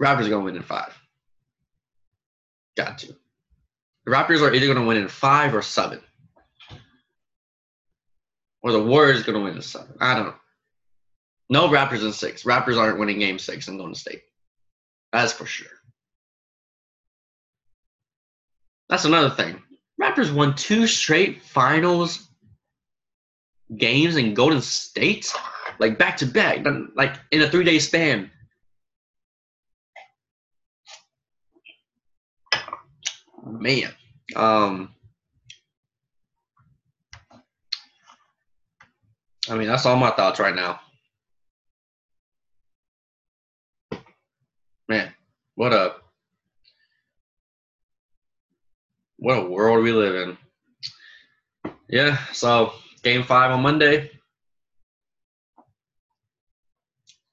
Raptors 0.00 0.26
are 0.26 0.30
gonna 0.30 0.44
win 0.44 0.56
in 0.56 0.62
five. 0.62 0.96
Got 2.76 2.98
to. 2.98 3.14
The 4.04 4.12
Raptors 4.12 4.40
are 4.40 4.52
either 4.52 4.66
gonna 4.72 4.86
win 4.86 4.98
in 4.98 5.08
five 5.08 5.54
or 5.54 5.62
seven. 5.62 6.00
Or 8.62 8.72
the 8.72 8.82
Warriors 8.82 9.22
gonna 9.22 9.40
win 9.40 9.56
in 9.56 9.62
seven. 9.62 9.96
I 10.00 10.14
don't 10.14 10.26
know. 10.26 10.34
No 11.48 11.68
Raptors 11.68 12.04
in 12.04 12.12
six. 12.12 12.42
Raptors 12.42 12.78
aren't 12.78 12.98
winning 12.98 13.18
game 13.18 13.38
six 13.38 13.68
in 13.68 13.76
Golden 13.76 13.94
State. 13.94 14.22
That's 15.12 15.32
for 15.32 15.46
sure. 15.46 15.68
That's 18.88 19.04
another 19.04 19.30
thing. 19.30 19.62
Raptors 20.00 20.32
won 20.32 20.54
two 20.54 20.86
straight 20.86 21.42
finals 21.42 22.28
games 23.76 24.16
in 24.16 24.34
Golden 24.34 24.60
State, 24.60 25.32
like 25.78 25.98
back 25.98 26.16
to 26.18 26.26
back, 26.26 26.64
like 26.94 27.16
in 27.30 27.42
a 27.42 27.50
three 27.50 27.64
day 27.64 27.78
span. 27.78 28.30
Man, 33.48 33.94
um, 34.34 34.92
I 39.48 39.54
mean 39.54 39.68
that's 39.68 39.86
all 39.86 39.96
my 39.96 40.10
thoughts 40.10 40.40
right 40.40 40.54
now. 40.54 40.80
Man, 44.88 45.12
what 45.54 45.72
up? 45.72 46.06
what 49.18 49.38
a 49.38 49.48
world 49.48 49.82
we 49.82 49.92
live 49.92 50.14
in. 50.28 51.72
Yeah, 51.88 52.18
so 52.32 52.72
game 53.02 53.22
five 53.22 53.50
on 53.50 53.62
Monday. 53.62 54.10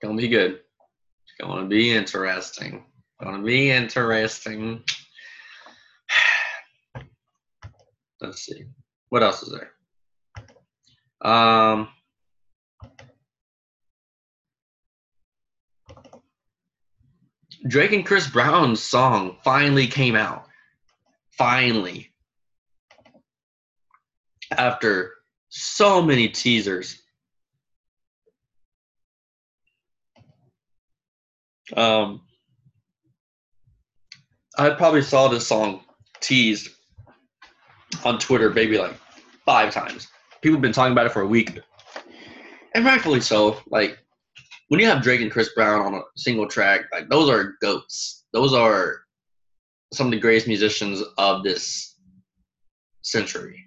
Gonna 0.02 0.18
be 0.18 0.28
good. 0.28 0.54
It's 0.54 1.34
gonna 1.40 1.68
be 1.68 1.92
interesting. 1.92 2.84
Gonna 3.22 3.44
be 3.44 3.70
interesting. 3.70 4.84
Let's 8.24 8.46
see. 8.46 8.64
What 9.10 9.22
else 9.22 9.44
is 9.44 9.54
there? 9.54 9.72
Um 11.22 11.90
Drake 17.68 17.94
and 17.94 18.06
Chris 18.06 18.28
Brown's 18.28 18.82
song 18.82 19.38
finally 19.44 19.88
came 19.88 20.16
out 20.16 20.48
finally, 21.38 22.12
after 24.52 25.14
so 25.50 26.02
many 26.02 26.30
teasers, 26.30 27.02
um, 31.76 32.22
I 34.58 34.70
probably 34.72 35.02
saw 35.02 35.28
this 35.28 35.48
song 35.48 35.82
teased 36.22 36.70
on 38.04 38.20
Twitter 38.20 38.50
maybe 38.50 38.78
like 38.78 38.96
five 39.46 39.74
times. 39.74 40.08
People 40.42 40.58
have 40.58 40.62
been 40.62 40.74
talking 40.74 40.92
about 40.92 41.06
it 41.06 41.12
for 41.12 41.22
a 41.22 41.28
week. 41.28 41.60
And 42.76 42.86
rightfully 42.86 43.22
so. 43.22 43.58
Like 43.68 43.98
when 44.70 44.80
you 44.80 44.86
have 44.88 45.04
Drake 45.04 45.22
and 45.22 45.32
Chris 45.32 45.50
Brown 45.54 45.82
on 45.86 45.94
a 45.94 46.02
single 46.16 46.48
track, 46.48 46.82
like 46.92 47.10
those 47.10 47.30
are 47.30 47.56
goats. 47.62 48.26
Those 48.34 48.54
are 48.54 49.02
some 49.94 50.08
of 50.08 50.12
the 50.12 50.20
greatest 50.20 50.48
musicians 50.48 51.02
of 51.18 51.44
this 51.44 51.96
century. 53.02 53.64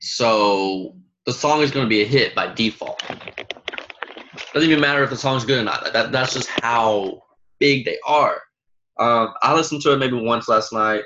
So 0.00 0.94
the 1.24 1.32
song 1.32 1.62
is 1.62 1.70
going 1.70 1.84
to 1.84 1.90
be 1.90 2.02
a 2.02 2.06
hit 2.06 2.34
by 2.34 2.52
default. 2.54 3.02
Doesn't 4.54 4.70
even 4.70 4.80
matter 4.80 5.02
if 5.02 5.10
the 5.10 5.16
song's 5.16 5.44
good 5.44 5.60
or 5.60 5.64
not. 5.64 5.92
That, 5.92 6.12
that's 6.12 6.34
just 6.34 6.48
how 6.62 7.22
big 7.58 7.84
they 7.84 7.98
are. 8.06 8.40
Um, 8.98 9.34
I 9.42 9.54
listened 9.54 9.82
to 9.82 9.92
it 9.92 9.98
maybe 9.98 10.16
once 10.16 10.48
last 10.48 10.72
night. 10.72 11.02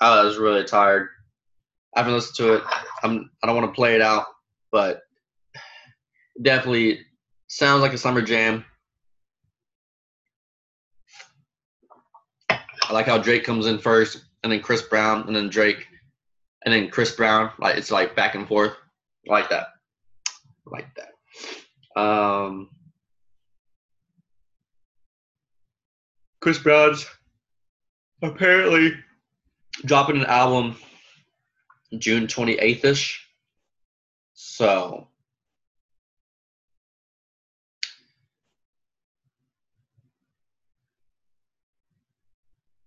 I 0.00 0.24
was 0.24 0.38
really 0.38 0.64
tired. 0.64 1.08
I 1.96 2.00
haven't 2.00 2.14
listened 2.14 2.36
to 2.36 2.54
it. 2.54 2.62
I'm, 3.02 3.30
I 3.42 3.46
don't 3.46 3.56
want 3.56 3.72
to 3.72 3.74
play 3.74 3.94
it 3.94 4.02
out, 4.02 4.26
but 4.70 5.00
definitely 6.42 7.00
sounds 7.48 7.80
like 7.80 7.94
a 7.94 7.98
summer 7.98 8.20
jam. 8.20 8.66
I 12.50 12.92
like 12.92 13.06
how 13.06 13.16
Drake 13.16 13.44
comes 13.44 13.64
in 13.64 13.78
first, 13.78 14.26
and 14.44 14.52
then 14.52 14.60
Chris 14.60 14.82
Brown, 14.82 15.26
and 15.26 15.34
then 15.34 15.48
Drake, 15.48 15.86
and 16.66 16.74
then 16.74 16.90
Chris 16.90 17.12
Brown. 17.12 17.50
Like 17.58 17.76
it's 17.76 17.90
like 17.90 18.14
back 18.14 18.34
and 18.34 18.46
forth. 18.46 18.74
I 19.28 19.32
like 19.32 19.48
that. 19.48 19.68
I 20.28 20.70
like 20.70 20.88
that. 20.96 22.00
Um, 22.00 22.68
Chris 26.40 26.58
Brown's 26.58 27.06
apparently 28.22 28.92
dropping 29.86 30.18
an 30.18 30.26
album 30.26 30.76
June 31.98 32.26
28th 32.26 32.84
ish. 32.84 33.26
So 34.34 35.08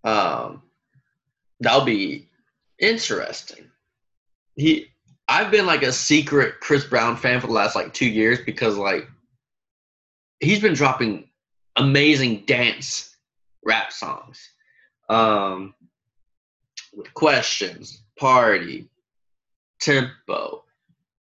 Um, 0.03 0.63
that'll 1.59 1.85
be 1.85 2.27
interesting. 2.79 3.69
He, 4.55 4.87
I've 5.27 5.51
been 5.51 5.65
like 5.65 5.83
a 5.83 5.91
secret 5.91 6.59
Chris 6.59 6.85
Brown 6.85 7.15
fan 7.15 7.39
for 7.41 7.47
the 7.47 7.53
last 7.53 7.75
like 7.75 7.93
two 7.93 8.07
years 8.07 8.39
because 8.45 8.77
like 8.77 9.07
he's 10.39 10.59
been 10.59 10.73
dropping 10.73 11.29
amazing 11.75 12.43
dance 12.45 13.15
rap 13.63 13.91
songs, 13.91 14.49
um, 15.09 15.73
with 16.93 17.13
questions, 17.13 18.01
party, 18.19 18.89
tempo. 19.79 20.63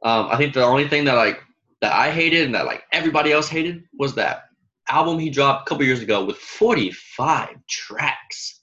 Um, 0.03 0.29
I 0.31 0.37
think 0.37 0.55
the 0.55 0.65
only 0.65 0.89
thing 0.89 1.05
that 1.05 1.15
like 1.15 1.41
that 1.81 1.93
I 1.93 2.11
hated 2.11 2.47
and 2.47 2.55
that 2.55 2.67
like 2.67 2.85
everybody 2.93 3.33
else 3.33 3.49
hated 3.49 3.85
was 3.99 4.15
that 4.15 4.45
album 4.89 5.19
he 5.19 5.31
dropped 5.31 5.67
a 5.67 5.69
couple 5.69 5.85
years 5.85 6.01
ago 6.01 6.25
with 6.25 6.37
45 6.39 7.49
tracks. 7.69 8.61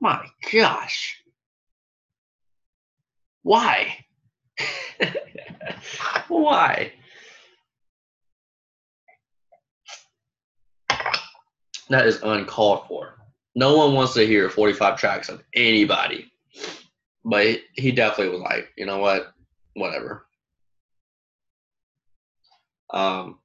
My 0.00 0.26
gosh. 0.52 1.22
Why? 3.42 4.04
Why? 6.28 6.92
That 11.88 12.06
is 12.06 12.20
uncalled 12.22 12.86
for. 12.86 13.14
No 13.54 13.76
one 13.76 13.94
wants 13.94 14.14
to 14.14 14.26
hear 14.26 14.50
45 14.50 14.98
tracks 14.98 15.28
of 15.28 15.42
anybody. 15.54 16.30
But 17.28 17.58
he 17.74 17.92
definitely 17.92 18.32
was 18.32 18.40
like, 18.40 18.72
you 18.74 18.86
know 18.86 18.98
what? 18.98 19.34
Whatever. 19.74 20.26
Um, 22.90 23.38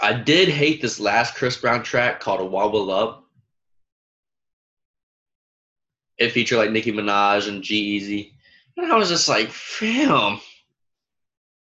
I 0.00 0.12
did 0.12 0.48
hate 0.48 0.80
this 0.80 1.00
last 1.00 1.34
Chris 1.34 1.56
Brown 1.56 1.82
track 1.82 2.20
called 2.20 2.40
"A 2.40 2.44
Wobble 2.44 2.92
Up." 2.92 3.24
It 6.18 6.30
featured 6.30 6.58
like 6.58 6.70
Nicki 6.70 6.92
Minaj 6.92 7.48
and 7.48 7.60
G-Eazy, 7.60 8.34
and 8.76 8.92
I 8.92 8.96
was 8.96 9.08
just 9.08 9.28
like, 9.28 9.50
"Fam, 9.50 10.40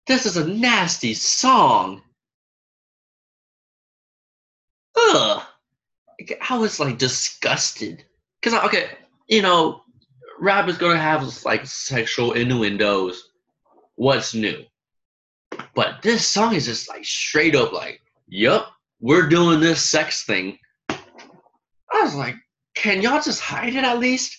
this 0.08 0.26
is 0.26 0.36
a 0.36 0.44
nasty 0.44 1.14
song." 1.14 2.02
Ugh. 4.96 5.42
I 6.50 6.58
was 6.58 6.80
like 6.80 6.98
disgusted 6.98 8.04
because 8.46 8.64
okay, 8.64 8.90
you 9.26 9.42
know, 9.42 9.82
rap 10.38 10.68
is 10.68 10.78
gonna 10.78 10.96
have 10.96 11.44
like 11.44 11.66
sexual 11.66 12.34
innuendos. 12.34 13.30
What's 13.96 14.34
new? 14.34 14.64
But 15.74 16.00
this 16.02 16.28
song 16.28 16.54
is 16.54 16.66
just 16.66 16.88
like 16.88 17.04
straight 17.04 17.56
up 17.56 17.72
like 17.72 18.00
Yup, 18.28 18.72
we're 19.00 19.28
doing 19.28 19.58
this 19.58 19.82
sex 19.82 20.24
thing. 20.24 20.58
I 20.88 22.02
was 22.02 22.14
like, 22.14 22.36
can 22.76 23.02
y'all 23.02 23.20
just 23.20 23.40
hide 23.40 23.74
it 23.74 23.82
at 23.82 23.98
least? 23.98 24.36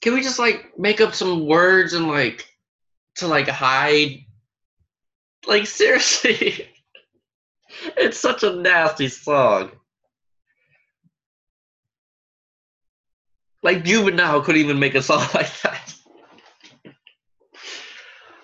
Can 0.00 0.14
we 0.14 0.20
just 0.20 0.40
like 0.40 0.76
make 0.76 1.00
up 1.00 1.14
some 1.14 1.46
words 1.46 1.92
and 1.92 2.08
like 2.08 2.48
to 3.16 3.28
like 3.28 3.46
hide? 3.46 4.24
Like 5.46 5.66
seriously, 5.68 6.68
it's 7.96 8.18
such 8.18 8.42
a 8.42 8.56
nasty 8.56 9.06
song. 9.06 9.70
Like 13.62 13.84
Juvenile 13.84 14.40
couldn't 14.40 14.60
even 14.60 14.78
make 14.78 14.94
a 14.94 15.02
song 15.02 15.26
like 15.34 15.60
that. 15.62 15.94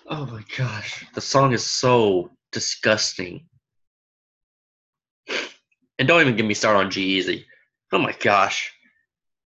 Oh 0.09 0.27
my 0.27 0.43
gosh, 0.57 1.05
the 1.15 1.21
song 1.21 1.53
is 1.53 1.65
so 1.65 2.31
disgusting. 2.53 3.47
And 5.99 6.07
don't 6.07 6.21
even 6.21 6.37
get 6.37 6.47
me 6.47 6.55
started 6.55 6.79
on 6.79 6.91
G-Eazy. 6.91 7.45
Oh 7.93 7.99
my 7.99 8.13
gosh. 8.21 8.73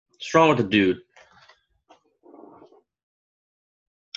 What's 0.10 0.34
wrong 0.34 0.50
with 0.50 0.58
the 0.58 0.64
dude? 0.64 1.00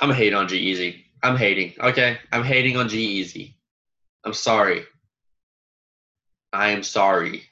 I'm 0.00 0.12
hating 0.12 0.34
on 0.34 0.48
G-Eazy. 0.48 1.04
I'm 1.22 1.36
hating. 1.36 1.74
Okay? 1.80 2.18
I'm 2.32 2.44
hating 2.44 2.76
on 2.76 2.88
G-Eazy. 2.88 3.54
I'm 4.24 4.32
sorry. 4.32 4.84
I 6.52 6.70
am 6.70 6.82
sorry. 6.82 7.42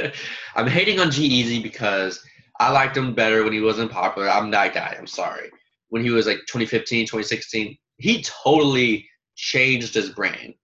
I'm 0.54 0.66
hating 0.66 1.00
on 1.00 1.10
G-Eazy 1.10 1.62
because 1.62 2.22
I 2.60 2.70
liked 2.70 2.96
him 2.96 3.14
better 3.14 3.42
when 3.42 3.52
he 3.52 3.60
wasn't 3.60 3.90
popular. 3.90 4.28
I'm 4.28 4.50
that 4.52 4.74
guy. 4.74 4.94
I'm 4.98 5.06
sorry. 5.06 5.50
When 5.88 6.02
he 6.02 6.10
was 6.10 6.26
like 6.26 6.38
2015, 6.46 7.06
2016, 7.06 7.76
he 7.98 8.22
totally 8.22 9.08
changed 9.36 9.94
his 9.94 10.10
brand. 10.10 10.54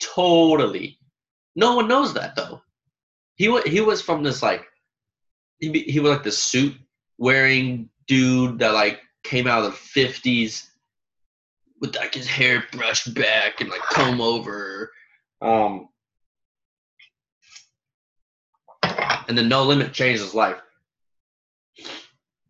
Totally. 0.00 0.98
No 1.56 1.76
one 1.76 1.88
knows 1.88 2.14
that 2.14 2.36
though. 2.36 2.62
He 3.36 3.48
was 3.48 3.64
he 3.64 3.80
was 3.80 4.02
from 4.02 4.22
this 4.22 4.42
like 4.42 4.64
he 5.58 5.80
he 5.80 6.00
was 6.00 6.12
like 6.12 6.22
the 6.22 6.32
suit 6.32 6.74
wearing 7.18 7.88
dude 8.06 8.58
that 8.58 8.74
like 8.74 9.00
came 9.22 9.46
out 9.46 9.64
of 9.64 9.72
the 9.72 9.76
fifties 9.76 10.70
with 11.80 11.96
like 11.96 12.14
his 12.14 12.26
hair 12.26 12.64
brushed 12.72 13.14
back 13.14 13.60
and 13.60 13.70
like 13.70 13.80
comb 13.82 14.20
over. 14.20 14.90
Um, 15.40 15.88
and 19.28 19.36
then 19.36 19.48
No 19.48 19.64
Limit 19.64 19.92
changed 19.92 20.22
his 20.22 20.34
life. 20.34 20.60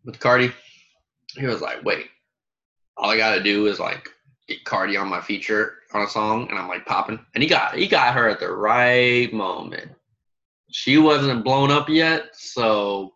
With 0.05 0.19
Cardi, 0.19 0.51
he 1.35 1.45
was 1.45 1.61
like, 1.61 1.83
wait, 1.83 2.07
all 2.97 3.09
I 3.09 3.17
gotta 3.17 3.41
do 3.41 3.67
is 3.67 3.79
like 3.79 4.09
get 4.47 4.63
Cardi 4.65 4.97
on 4.97 5.09
my 5.09 5.21
feature 5.21 5.75
on 5.93 6.03
a 6.03 6.09
song 6.09 6.47
and 6.49 6.57
I'm 6.59 6.67
like 6.67 6.85
popping. 6.85 7.19
And 7.33 7.43
he 7.43 7.49
got 7.49 7.75
he 7.75 7.87
got 7.87 8.13
her 8.15 8.27
at 8.27 8.39
the 8.39 8.51
right 8.51 9.31
moment. 9.33 9.91
She 10.71 10.97
wasn't 10.97 11.43
blown 11.43 11.71
up 11.71 11.87
yet, 11.87 12.29
so 12.33 13.13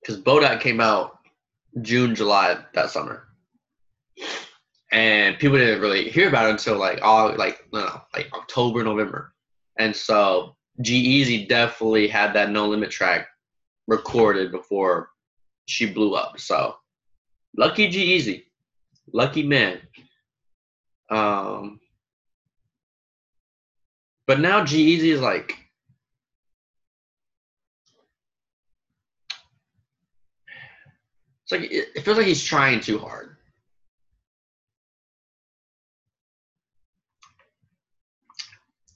because 0.00 0.20
Bodak 0.20 0.60
came 0.60 0.80
out 0.80 1.18
June, 1.82 2.14
July 2.14 2.58
that 2.74 2.90
summer, 2.90 3.28
and 4.90 5.38
people 5.38 5.58
didn't 5.58 5.80
really 5.80 6.08
hear 6.08 6.28
about 6.28 6.48
it 6.48 6.52
until 6.52 6.78
like 6.78 7.00
all 7.02 7.36
like 7.36 7.66
no, 7.72 7.84
no 7.84 8.00
like 8.14 8.32
October, 8.32 8.82
November, 8.82 9.34
and 9.78 9.94
so 9.94 10.56
G-Eazy 10.80 11.48
definitely 11.48 12.08
had 12.08 12.32
that 12.34 12.50
No 12.50 12.68
Limit 12.68 12.90
track 12.90 13.28
recorded 13.86 14.50
before 14.50 15.10
she 15.66 15.92
blew 15.92 16.14
up. 16.14 16.38
So 16.40 16.76
lucky 17.56 17.88
G-Eazy, 17.88 18.44
lucky 19.12 19.42
man. 19.42 19.80
Um, 21.10 21.80
but 24.26 24.40
now 24.40 24.64
G-Eazy 24.64 25.12
is 25.12 25.20
like 25.20 25.56
it's 31.42 31.52
like 31.52 31.70
it 31.70 32.02
feels 32.02 32.16
like 32.16 32.26
he's 32.26 32.44
trying 32.44 32.80
too 32.80 32.98
hard. 32.98 33.36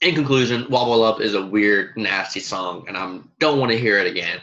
In 0.01 0.13
conclusion, 0.13 0.67
Wobble 0.69 1.03
Up 1.03 1.21
is 1.21 1.33
a 1.33 1.45
weird, 1.45 1.97
nasty 1.97 2.39
song, 2.39 2.85
and 2.87 2.95
I 2.95 3.19
don't 3.39 3.59
want 3.59 3.71
to 3.71 3.79
hear 3.79 3.97
it 3.97 4.05
again. 4.05 4.39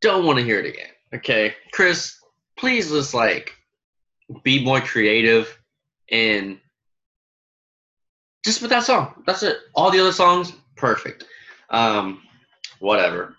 Don't 0.00 0.24
want 0.24 0.38
to 0.38 0.44
hear 0.44 0.58
it 0.58 0.66
again. 0.66 0.88
Okay, 1.14 1.54
Chris, 1.72 2.16
please 2.58 2.90
just 2.90 3.14
like 3.14 3.54
be 4.42 4.64
more 4.64 4.80
creative 4.80 5.56
and 6.10 6.58
just 8.44 8.60
with 8.60 8.70
that 8.70 8.82
song. 8.82 9.22
That's 9.26 9.42
it. 9.42 9.58
All 9.74 9.90
the 9.90 10.00
other 10.00 10.12
songs, 10.12 10.52
perfect. 10.76 11.24
Um, 11.68 12.22
whatever. 12.80 13.36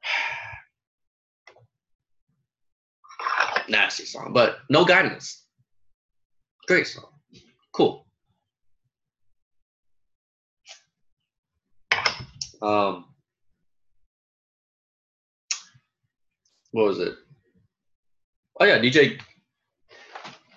Nasty 3.68 4.06
song, 4.06 4.32
but 4.32 4.58
no 4.70 4.84
guidance. 4.84 5.44
Great 6.66 6.86
song. 6.86 7.08
Cool. 7.72 8.07
Um, 12.60 13.04
what 16.72 16.86
was 16.86 16.98
it? 16.98 17.14
Oh 18.60 18.64
yeah, 18.64 18.78
DJ. 18.78 19.20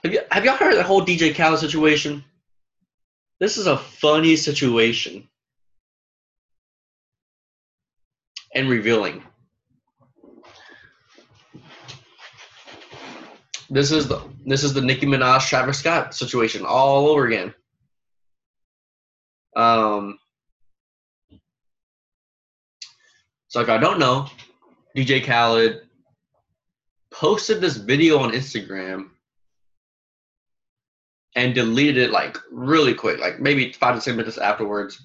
Have 0.04 0.14
you 0.14 0.22
have 0.32 0.46
y'all 0.46 0.56
heard 0.56 0.76
the 0.76 0.84
whole 0.84 1.06
DJ 1.06 1.36
Khaled 1.36 1.60
situation? 1.60 2.24
This 3.40 3.58
is 3.58 3.68
a 3.68 3.78
funny 3.78 4.36
situation 4.36 5.28
and 8.54 8.70
revealing. 8.70 9.24
This 13.70 13.92
is 13.92 14.08
the 14.08 14.22
this 14.46 14.64
is 14.64 14.74
the 14.74 14.82
Nicki 14.82 15.06
Minaj 15.06 15.48
Travis 15.48 15.80
Scott 15.80 16.14
situation 16.14 16.66
all 16.66 17.08
over 17.08 17.26
again. 17.26 17.54
Um, 19.56 20.18
so 23.52 23.60
if 23.60 23.68
I 23.68 23.78
don't 23.78 24.00
know, 24.00 24.28
DJ 24.96 25.26
Khaled 25.26 25.82
posted 27.12 27.60
this 27.60 27.76
video 27.76 28.20
on 28.20 28.32
Instagram 28.32 29.10
and 31.36 31.54
deleted 31.54 31.98
it 31.98 32.12
like 32.12 32.38
really 32.50 32.94
quick, 32.94 33.20
like 33.20 33.42
maybe 33.42 33.74
five 33.74 34.00
to 34.00 34.02
ten 34.02 34.16
minutes 34.16 34.38
afterwards. 34.38 35.04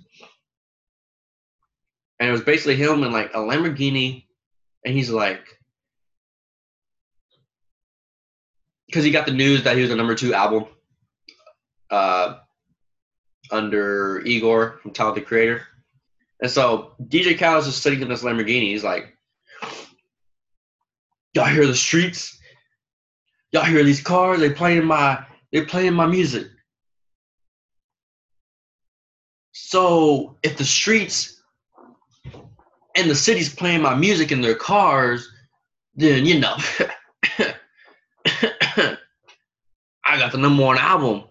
And 2.20 2.28
it 2.28 2.32
was 2.32 2.42
basically 2.42 2.76
him 2.76 3.02
in 3.02 3.11
like 3.11 3.35
a 3.35 3.38
Lamborghini, 3.38 4.26
and 4.85 4.94
he's 4.94 5.11
like, 5.11 5.44
because 8.87 9.02
he 9.02 9.11
got 9.11 9.26
the 9.26 9.32
news 9.32 9.64
that 9.64 9.74
he 9.74 9.82
was 9.82 9.90
a 9.90 9.96
number 9.96 10.14
two 10.14 10.35
album 10.35 10.66
uh, 11.90 12.37
under 13.50 14.20
Igor 14.24 14.78
from 14.82 14.92
Talented 14.92 15.26
Creator. 15.26 15.66
And 16.42 16.51
so 16.51 16.92
DJ 17.03 17.38
Khaled's 17.38 17.66
just 17.66 17.83
sitting 17.83 18.03
in 18.03 18.09
this 18.09 18.22
Lamborghini. 18.22 18.70
He's 18.70 18.85
like, 18.85 19.16
Y'all 21.37 21.44
hear 21.44 21.66
the 21.66 21.77
streets? 21.77 22.38
Y'all 23.53 23.62
hear 23.62 23.85
these 23.85 24.01
cars? 24.01 24.40
They 24.40 24.49
playing 24.49 24.87
my 24.87 25.22
they're 25.53 25.66
playing 25.66 25.92
my 25.92 26.07
music. 26.07 26.46
So 29.53 30.38
if 30.42 30.57
the 30.57 30.64
streets 30.64 31.42
and 32.96 33.11
the 33.11 33.14
city's 33.14 33.55
playing 33.55 33.83
my 33.83 33.94
music 33.94 34.33
in 34.33 34.40
their 34.40 34.55
cars, 34.55 35.29
then 35.94 36.25
you 36.25 36.40
know 36.40 36.57
I 40.07 40.18
got 40.18 40.33
the 40.33 40.38
number 40.38 40.62
one 40.62 40.79
album. 40.79 41.25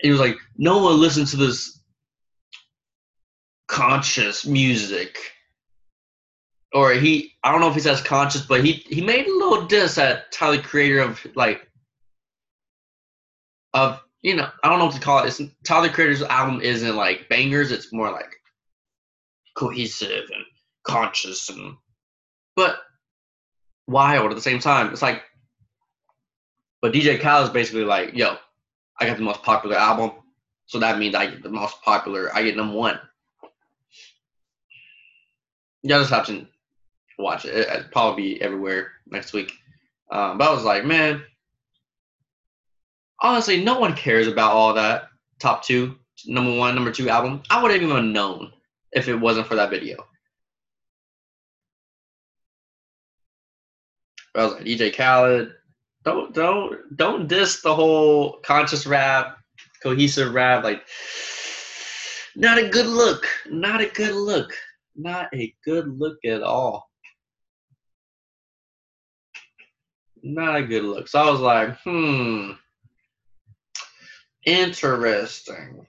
He 0.00 0.10
was 0.10 0.18
like, 0.18 0.36
no 0.56 0.82
one 0.82 0.98
listens 0.98 1.30
to 1.30 1.36
this 1.36 1.77
conscious 3.78 4.44
music. 4.44 5.16
Or 6.74 6.92
he, 6.92 7.32
I 7.42 7.52
don't 7.52 7.60
know 7.60 7.68
if 7.68 7.74
he 7.74 7.80
says 7.80 8.02
conscious, 8.02 8.42
but 8.42 8.64
he 8.64 8.72
he 8.72 9.00
made 9.00 9.26
a 9.26 9.34
little 9.34 9.66
diss 9.66 9.96
at 9.96 10.30
Tyler 10.32 10.60
Creator 10.60 11.00
of 11.00 11.26
like, 11.34 11.66
of 13.72 14.00
you 14.20 14.34
know, 14.34 14.48
I 14.62 14.68
don't 14.68 14.78
know 14.78 14.86
what 14.86 14.94
to 14.94 15.00
call 15.00 15.24
it. 15.24 15.28
It's, 15.28 15.40
Tyler 15.64 15.88
Creator's 15.88 16.22
album 16.22 16.60
isn't 16.60 16.96
like 16.96 17.28
bangers. 17.28 17.70
It's 17.70 17.92
more 17.92 18.10
like 18.10 18.34
cohesive 19.56 20.24
and 20.34 20.44
conscious 20.86 21.48
and, 21.48 21.76
but 22.56 22.80
wild 23.86 24.30
at 24.30 24.34
the 24.34 24.42
same 24.42 24.58
time. 24.58 24.92
It's 24.92 25.02
like, 25.02 25.22
but 26.82 26.92
DJ 26.92 27.20
Khaled 27.20 27.44
is 27.44 27.50
basically 27.50 27.84
like, 27.84 28.14
yo, 28.14 28.36
I 29.00 29.06
got 29.06 29.16
the 29.16 29.22
most 29.22 29.42
popular 29.42 29.76
album, 29.76 30.12
so 30.66 30.78
that 30.80 30.98
means 30.98 31.14
I 31.14 31.26
get 31.26 31.42
the 31.42 31.48
most 31.48 31.80
popular. 31.82 32.34
I 32.34 32.42
get 32.42 32.56
number 32.56 32.76
one. 32.76 33.00
Y'all 35.82 36.00
just 36.00 36.10
have 36.10 36.26
to 36.26 36.46
watch 37.18 37.44
it. 37.44 37.54
It'll 37.54 37.88
probably 37.90 38.22
be 38.22 38.42
everywhere 38.42 38.92
next 39.06 39.32
week. 39.32 39.52
Um, 40.10 40.38
but 40.38 40.48
I 40.48 40.54
was 40.54 40.64
like, 40.64 40.84
man, 40.84 41.22
honestly, 43.20 43.62
no 43.62 43.78
one 43.78 43.94
cares 43.94 44.26
about 44.26 44.52
all 44.52 44.74
that 44.74 45.08
top 45.38 45.64
two, 45.64 45.96
number 46.26 46.56
one, 46.56 46.74
number 46.74 46.92
two 46.92 47.08
album. 47.08 47.42
I 47.50 47.62
would 47.62 47.70
have 47.70 47.82
even 47.82 48.12
known 48.12 48.52
if 48.92 49.08
it 49.08 49.14
wasn't 49.14 49.46
for 49.46 49.54
that 49.56 49.70
video. 49.70 50.04
But 54.34 54.40
I 54.40 54.44
was 54.44 54.54
like, 54.54 54.64
DJ 54.64 54.96
Khaled, 54.96 55.52
don't 56.04 56.34
don't 56.34 56.96
don't 56.96 57.28
diss 57.28 57.60
the 57.60 57.74
whole 57.74 58.38
conscious 58.42 58.86
rap, 58.86 59.38
cohesive 59.82 60.32
rap. 60.32 60.64
Like, 60.64 60.86
not 62.36 62.58
a 62.58 62.68
good 62.68 62.86
look. 62.86 63.26
Not 63.50 63.80
a 63.80 63.86
good 63.88 64.14
look. 64.14 64.52
Not 64.98 65.28
a 65.32 65.54
good 65.64 65.86
look 65.86 66.18
at 66.26 66.42
all. 66.42 66.90
Not 70.24 70.56
a 70.56 70.64
good 70.64 70.82
look. 70.82 71.06
So 71.06 71.20
I 71.20 71.30
was 71.30 71.38
like, 71.38 71.78
hmm. 71.84 72.50
Interesting. 74.44 75.86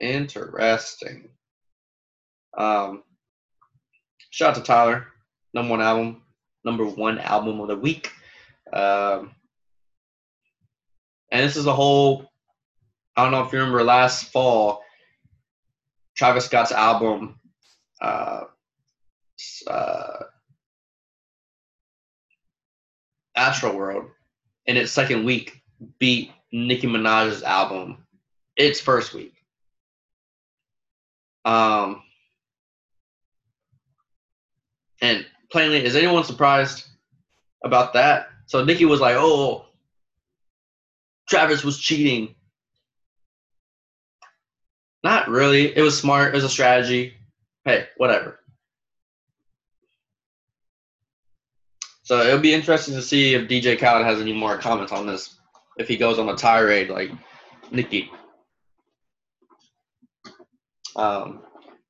Interesting. 0.00 1.28
Um, 2.58 3.04
shout 4.30 4.50
out 4.50 4.54
to 4.56 4.62
Tyler, 4.62 5.06
number 5.54 5.70
one 5.70 5.80
album, 5.80 6.22
number 6.64 6.84
one 6.84 7.20
album 7.20 7.60
of 7.60 7.68
the 7.68 7.76
week. 7.76 8.10
Um, 8.72 9.36
and 11.30 11.44
this 11.44 11.56
is 11.56 11.66
a 11.66 11.72
whole. 11.72 12.28
I 13.16 13.22
don't 13.22 13.30
know 13.30 13.44
if 13.44 13.52
you 13.52 13.60
remember 13.60 13.84
last 13.84 14.32
fall, 14.32 14.82
Travis 16.16 16.46
Scott's 16.46 16.72
album, 16.72 17.38
uh, 18.02 18.44
uh, 19.68 20.24
Astroworld, 23.36 24.10
in 24.66 24.76
its 24.76 24.92
second 24.92 25.24
week, 25.24 25.62
beat 25.98 26.32
Nicki 26.52 26.86
Minaj's 26.86 27.42
album 27.42 28.04
its 28.56 28.80
first 28.80 29.14
week. 29.14 29.34
Um, 31.44 32.02
and 35.00 35.24
plainly, 35.50 35.84
is 35.84 35.96
anyone 35.96 36.24
surprised 36.24 36.86
about 37.64 37.94
that? 37.94 38.28
So 38.46 38.64
Nicki 38.64 38.84
was 38.84 39.00
like, 39.00 39.16
"Oh, 39.16 39.66
Travis 41.28 41.64
was 41.64 41.78
cheating." 41.78 42.34
Not 45.02 45.28
really. 45.28 45.76
It 45.76 45.82
was 45.82 45.98
smart. 45.98 46.32
It 46.32 46.36
was 46.36 46.44
a 46.44 46.48
strategy. 46.48 47.14
Hey, 47.64 47.86
whatever. 47.96 48.40
So 52.02 52.20
it'll 52.20 52.40
be 52.40 52.52
interesting 52.52 52.94
to 52.94 53.02
see 53.02 53.34
if 53.34 53.48
DJ 53.48 53.78
Khaled 53.78 54.04
has 54.04 54.20
any 54.20 54.32
more 54.32 54.58
comments 54.58 54.92
on 54.92 55.06
this. 55.06 55.38
If 55.78 55.88
he 55.88 55.96
goes 55.96 56.18
on 56.18 56.28
a 56.28 56.36
tirade 56.36 56.90
like 56.90 57.10
Nicki. 57.70 58.10
Um, 60.96 61.42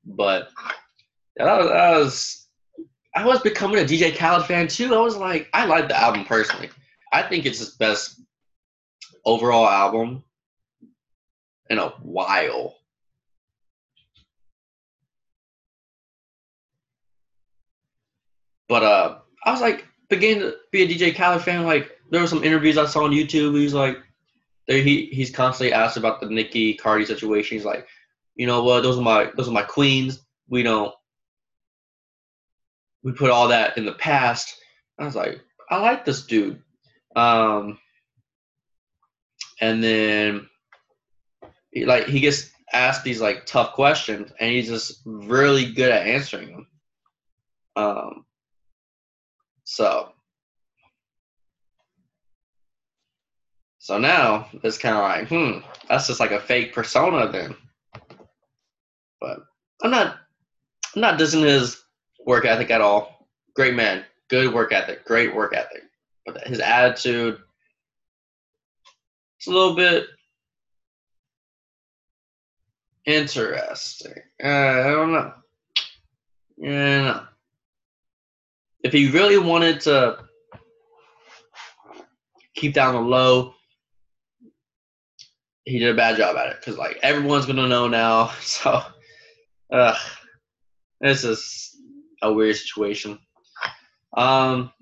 but 0.04 0.50
that 1.37 1.58
was, 1.58 1.68
that 1.68 1.98
was 1.98 2.42
I 3.14 3.26
was 3.26 3.40
becoming 3.40 3.78
a 3.78 3.85
DJ 3.85 4.16
Khaled 4.16 4.46
fan 4.46 4.68
too. 4.68 4.94
I 4.94 5.00
was 5.00 5.16
like, 5.16 5.48
I 5.52 5.66
like 5.66 5.88
the 5.88 5.98
album 5.98 6.24
personally. 6.24 6.70
I 7.12 7.22
think 7.22 7.44
it's 7.44 7.58
his 7.58 7.70
best 7.76 8.20
overall 9.24 9.68
album 9.68 10.24
in 11.68 11.78
a 11.78 11.88
while. 12.00 12.76
But 18.72 18.85
uh, 18.85 19.18
I 19.44 19.50
was 19.50 19.61
like, 19.61 19.85
beginning 20.08 20.40
to 20.40 20.56
be 20.70 20.80
a 20.80 20.88
DJ 20.88 21.14
Khaled 21.14 21.42
fan. 21.42 21.66
Like, 21.66 21.90
there 22.08 22.22
were 22.22 22.26
some 22.26 22.42
interviews 22.42 22.78
I 22.78 22.87
saw 22.87 23.04
on 23.04 23.11
YouTube. 23.11 23.54
He's 23.54 23.74
like, 23.74 23.98
he 24.66 25.11
he's 25.12 25.30
constantly 25.30 25.74
asked 25.74 25.98
about 25.98 26.22
the 26.22 26.30
Nicki 26.30 26.72
Cardi 26.72 27.04
situation. 27.04 27.58
He's 27.58 27.66
like, 27.66 27.87
you 28.35 28.46
know 28.46 28.64
what? 28.64 28.82
Those 28.82 28.96
are 28.96 29.02
my 29.02 29.30
those 29.37 29.46
are 29.46 29.52
my 29.52 29.62
queens. 29.62 30.24
We 30.48 30.62
don't 30.62 30.94
we 33.02 33.12
put 33.12 33.28
all 33.28 33.48
that 33.48 33.76
in 33.76 33.85
the 33.85 33.92
past. 33.92 34.56
I 34.98 35.04
was 35.04 35.16
like, 35.16 35.38
I 35.68 35.78
like 35.78 36.06
this 36.06 36.24
dude. 36.24 36.62
Um, 37.14 37.78
and 39.61 39.85
then 39.85 40.48
he, 41.72 41.85
like 41.85 42.06
he 42.06 42.20
gets 42.20 42.50
asked 42.72 43.04
these 43.04 43.20
like 43.20 43.44
tough 43.44 43.74
questions, 43.74 44.32
and 44.40 44.50
he's 44.50 44.68
just 44.68 45.02
really 45.04 45.70
good 45.70 45.90
at 45.90 46.06
answering 46.06 46.52
them. 46.52 46.66
Um, 47.76 48.24
so 49.72 50.12
so 53.78 53.96
now 53.96 54.48
it's 54.62 54.76
kind 54.76 54.96
of 54.96 55.02
like, 55.02 55.28
hmm, 55.28 55.66
that's 55.88 56.06
just 56.06 56.20
like 56.20 56.30
a 56.30 56.38
fake 56.38 56.74
persona 56.74 57.32
then. 57.32 57.56
But 59.18 59.38
I'm 59.82 59.90
not, 59.90 60.18
I'm 60.94 61.00
not 61.00 61.18
dissing 61.18 61.42
his 61.42 61.82
work 62.24 62.44
ethic 62.44 62.70
at 62.70 62.82
all. 62.82 63.26
Great 63.56 63.74
man, 63.74 64.04
good 64.28 64.52
work 64.54 64.72
ethic, 64.72 65.04
great 65.06 65.35
work 65.35 65.56
ethic. 65.56 65.82
But 66.26 66.46
his 66.46 66.61
attitude, 66.61 67.38
it's 69.38 69.48
a 69.48 69.50
little 69.50 69.74
bit 69.74 70.06
interesting. 73.06 74.22
Uh, 74.44 74.46
I 74.48 74.90
don't 74.90 75.12
know. 75.12 75.32
Yeah. 76.58 77.24
If 78.82 78.92
he 78.92 79.10
really 79.10 79.38
wanted 79.38 79.80
to 79.82 80.18
keep 82.54 82.74
down 82.74 82.94
the 82.94 83.00
low, 83.00 83.54
he 85.64 85.78
did 85.78 85.90
a 85.90 85.96
bad 85.96 86.16
job 86.16 86.36
at 86.36 86.48
it 86.48 86.56
because 86.58 86.76
like 86.76 86.98
everyone's 87.02 87.46
gonna 87.46 87.68
know 87.68 87.88
now. 87.88 88.32
So, 88.40 88.82
uh, 89.72 89.94
this 91.00 91.24
is 91.24 91.76
a 92.22 92.32
weird 92.32 92.56
situation. 92.56 93.18
Um, 94.16 94.72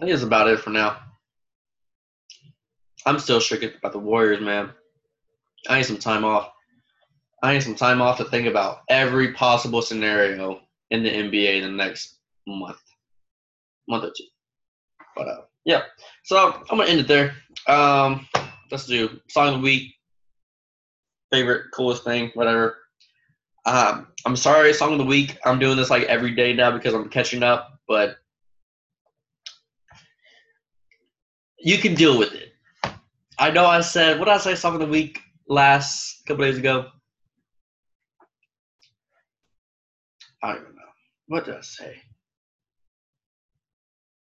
I 0.00 0.04
think 0.04 0.10
that's 0.10 0.22
about 0.22 0.48
it 0.48 0.60
for 0.60 0.70
now. 0.70 0.98
I'm 3.06 3.18
still 3.18 3.40
shook 3.40 3.62
about 3.62 3.92
the 3.92 3.98
Warriors, 3.98 4.40
man. 4.40 4.70
I 5.68 5.78
need 5.78 5.84
some 5.84 5.98
time 5.98 6.24
off. 6.24 6.50
I 7.42 7.54
need 7.54 7.62
some 7.62 7.74
time 7.74 8.02
off 8.02 8.18
to 8.18 8.24
think 8.24 8.46
about 8.46 8.80
every 8.88 9.32
possible 9.32 9.82
scenario 9.82 10.60
in 10.90 11.02
the 11.02 11.10
NBA 11.10 11.62
in 11.62 11.62
the 11.62 11.84
next 11.84 12.18
month, 12.46 12.80
month 13.88 14.04
or 14.04 14.12
two. 14.16 14.24
But 15.16 15.28
uh, 15.28 15.40
yeah, 15.64 15.82
so 16.24 16.52
I'm 16.70 16.78
gonna 16.78 16.90
end 16.90 17.00
it 17.00 17.08
there. 17.08 17.34
Um, 17.66 18.26
let's 18.70 18.86
do 18.86 19.20
song 19.28 19.48
of 19.48 19.54
the 19.54 19.60
week 19.60 19.94
favorite, 21.30 21.70
coolest 21.72 22.04
thing, 22.04 22.30
whatever. 22.34 22.76
Um, 23.66 24.08
I'm 24.26 24.36
sorry, 24.36 24.72
song 24.72 24.92
of 24.92 24.98
the 24.98 25.04
week. 25.04 25.38
I'm 25.44 25.58
doing 25.58 25.76
this 25.76 25.90
like 25.90 26.04
every 26.04 26.34
day 26.34 26.52
now 26.52 26.70
because 26.70 26.94
I'm 26.94 27.08
catching 27.08 27.42
up, 27.42 27.78
but 27.86 28.16
you 31.58 31.78
can 31.78 31.94
deal 31.94 32.18
with 32.18 32.34
it. 32.34 32.52
I 33.38 33.50
know 33.50 33.66
I 33.66 33.80
said 33.80 34.18
what 34.18 34.26
did 34.26 34.34
I 34.34 34.38
say 34.38 34.54
song 34.54 34.74
of 34.74 34.80
the 34.80 34.86
week 34.86 35.20
last 35.48 36.26
couple 36.26 36.44
days 36.44 36.58
ago. 36.58 36.90
I 40.42 40.52
don't 40.52 40.62
even 40.62 40.76
know. 40.76 40.82
What 41.26 41.44
did 41.44 41.56
I 41.56 41.60
say? 41.60 41.96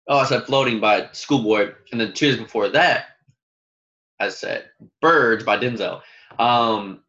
Oh, 0.08 0.18
I 0.18 0.24
said 0.26 0.44
floating 0.44 0.80
by 0.80 1.08
Schoolboy, 1.12 1.72
and 1.92 2.00
then 2.00 2.12
two 2.12 2.30
days 2.30 2.40
before 2.40 2.68
that, 2.70 3.06
I 4.20 4.28
said 4.28 4.70
Birds 5.00 5.44
by 5.44 5.56
Denzel. 5.56 6.02
Um, 6.38 7.00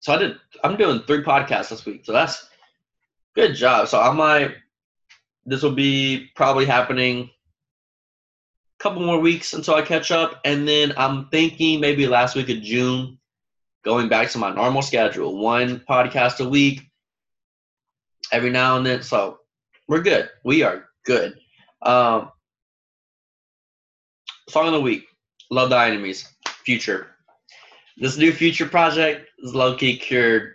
so 0.00 0.12
I 0.12 0.18
did. 0.18 0.36
I'm 0.64 0.76
doing 0.76 1.02
three 1.06 1.22
podcasts 1.22 1.68
this 1.68 1.86
week, 1.86 2.04
so 2.04 2.12
that's 2.12 2.48
good 3.36 3.54
job. 3.54 3.88
So 3.88 4.00
I 4.00 4.12
might 4.12 4.56
this 5.44 5.62
will 5.62 5.74
be 5.74 6.30
probably 6.36 6.64
happening 6.64 7.30
a 8.78 8.82
couple 8.82 9.02
more 9.02 9.18
weeks 9.18 9.54
until 9.54 9.74
I 9.74 9.82
catch 9.82 10.10
up, 10.10 10.40
and 10.44 10.66
then 10.66 10.92
I'm 10.96 11.28
thinking 11.28 11.80
maybe 11.80 12.06
last 12.06 12.36
week 12.36 12.48
of 12.48 12.62
June, 12.62 13.18
going 13.84 14.08
back 14.08 14.30
to 14.30 14.38
my 14.38 14.54
normal 14.54 14.82
schedule, 14.82 15.38
one 15.38 15.80
podcast 15.88 16.44
a 16.44 16.48
week, 16.48 16.82
every 18.32 18.50
now 18.50 18.76
and 18.76 18.84
then. 18.84 19.02
So 19.02 19.38
we're 19.86 20.02
good. 20.02 20.30
We 20.44 20.62
are 20.62 20.88
good. 21.04 21.38
Um, 21.82 22.32
song 24.48 24.66
of 24.66 24.72
the 24.72 24.80
week: 24.80 25.06
"Love 25.50 25.70
Thy 25.70 25.88
Enemies." 25.88 26.28
Future. 26.64 27.08
This 27.96 28.16
new 28.16 28.32
Future 28.32 28.66
project 28.66 29.28
is 29.40 29.54
low 29.54 29.76
key 29.76 29.96
cured 29.96 30.54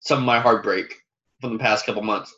some 0.00 0.18
of 0.18 0.24
my 0.24 0.38
heartbreak 0.38 0.94
from 1.40 1.54
the 1.54 1.58
past 1.58 1.84
couple 1.86 2.02
months. 2.02 2.34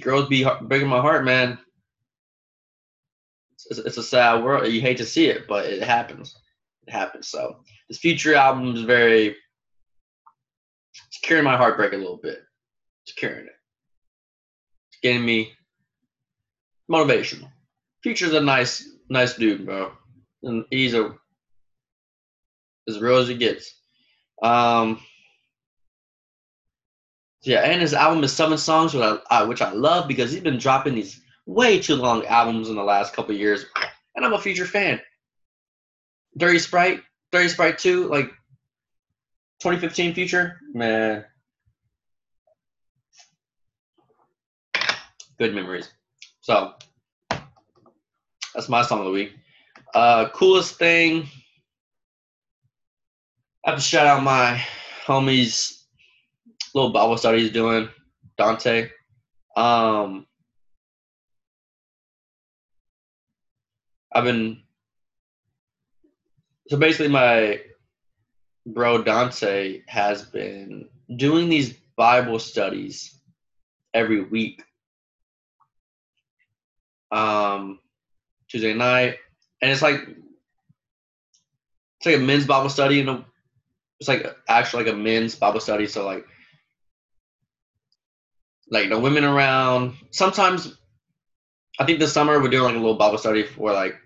Girls 0.00 0.28
be 0.28 0.46
breaking 0.62 0.88
my 0.88 1.00
heart, 1.00 1.24
man. 1.24 1.58
It's, 3.68 3.78
it's, 3.78 3.98
a 3.98 4.02
sad 4.02 4.42
world. 4.42 4.72
You 4.72 4.80
hate 4.80 4.96
to 4.96 5.04
see 5.04 5.26
it, 5.26 5.46
but 5.46 5.66
it 5.66 5.82
happens. 5.82 6.36
It 6.86 6.92
happens. 6.92 7.28
So 7.28 7.58
this 7.88 7.98
future 7.98 8.34
album 8.34 8.74
is 8.74 8.82
very. 8.82 9.36
Curing 11.30 11.44
my 11.44 11.56
heartbreak 11.56 11.92
a 11.92 11.96
little 11.96 12.16
bit. 12.16 12.42
It's 13.04 13.12
curing 13.12 13.46
it. 13.46 13.54
It's 14.88 14.98
getting 15.00 15.24
me 15.24 15.52
motivational. 16.90 17.48
Future's 18.02 18.34
a 18.34 18.40
nice, 18.40 18.84
nice 19.08 19.36
dude, 19.36 19.64
bro, 19.64 19.92
and 20.42 20.64
he's 20.72 20.92
a 20.92 21.14
as 22.88 22.98
real 22.98 23.18
as 23.18 23.28
it 23.28 23.38
gets. 23.38 23.72
Um, 24.42 25.00
yeah, 27.42 27.60
and 27.60 27.80
his 27.80 27.94
album 27.94 28.24
is 28.24 28.32
Seven 28.32 28.58
Songs, 28.58 28.92
which 28.92 29.20
I, 29.30 29.44
which 29.44 29.62
I 29.62 29.70
love 29.70 30.08
because 30.08 30.32
he's 30.32 30.42
been 30.42 30.58
dropping 30.58 30.96
these 30.96 31.22
way 31.46 31.80
too 31.80 31.94
long 31.94 32.26
albums 32.26 32.68
in 32.68 32.74
the 32.74 32.82
last 32.82 33.14
couple 33.14 33.36
years, 33.36 33.66
and 34.16 34.24
I'm 34.24 34.32
a 34.32 34.40
Future 34.40 34.66
fan. 34.66 35.00
Dirty 36.36 36.58
Sprite, 36.58 37.02
Dirty 37.30 37.50
Sprite 37.50 37.78
2, 37.78 38.08
like 38.08 38.32
2015 39.60 40.14
Future, 40.14 40.58
man. 40.72 41.24
Good 45.38 45.54
memories. 45.54 45.90
So, 46.40 46.74
that's 48.54 48.68
my 48.68 48.82
song 48.82 49.00
of 49.00 49.04
the 49.06 49.10
week. 49.10 49.34
Uh, 49.94 50.28
coolest 50.30 50.76
thing. 50.76 51.28
I 53.64 53.70
have 53.70 53.78
to 53.78 53.84
shout 53.84 54.06
out 54.06 54.22
my 54.22 54.62
homies 55.06 55.80
little 56.74 56.92
Bible 56.92 57.16
study 57.16 57.40
he's 57.40 57.52
doing, 57.52 57.88
Dante. 58.38 58.90
Um, 59.56 60.26
I've 64.12 64.24
been 64.24 64.62
so 66.68 66.76
basically 66.76 67.08
my 67.08 67.60
bro 68.66 69.02
Dante 69.02 69.82
has 69.86 70.22
been 70.22 70.88
doing 71.16 71.48
these 71.48 71.74
Bible 71.96 72.38
studies 72.38 73.18
every 73.94 74.22
week. 74.22 74.62
Um, 77.10 77.80
Tuesday 78.48 78.74
night, 78.74 79.16
and 79.60 79.70
it's 79.70 79.82
like 79.82 80.00
it's 81.98 82.06
like 82.06 82.16
a 82.16 82.20
men's 82.20 82.46
Bible 82.46 82.70
study, 82.70 83.00
and 83.00 83.24
it's 83.98 84.08
like 84.08 84.26
actually 84.48 84.84
like 84.84 84.92
a 84.94 84.96
men's 84.96 85.34
Bible 85.34 85.60
study. 85.60 85.86
So 85.86 86.06
like 86.06 86.24
like 88.70 88.88
the 88.88 88.98
women 88.98 89.24
around. 89.24 89.96
Sometimes, 90.10 90.76
I 91.78 91.84
think 91.84 91.98
this 91.98 92.12
summer 92.12 92.40
we're 92.40 92.48
doing 92.48 92.64
like 92.64 92.74
a 92.74 92.78
little 92.78 92.94
Bible 92.94 93.18
study 93.18 93.42
for 93.42 93.72
like 93.72 93.96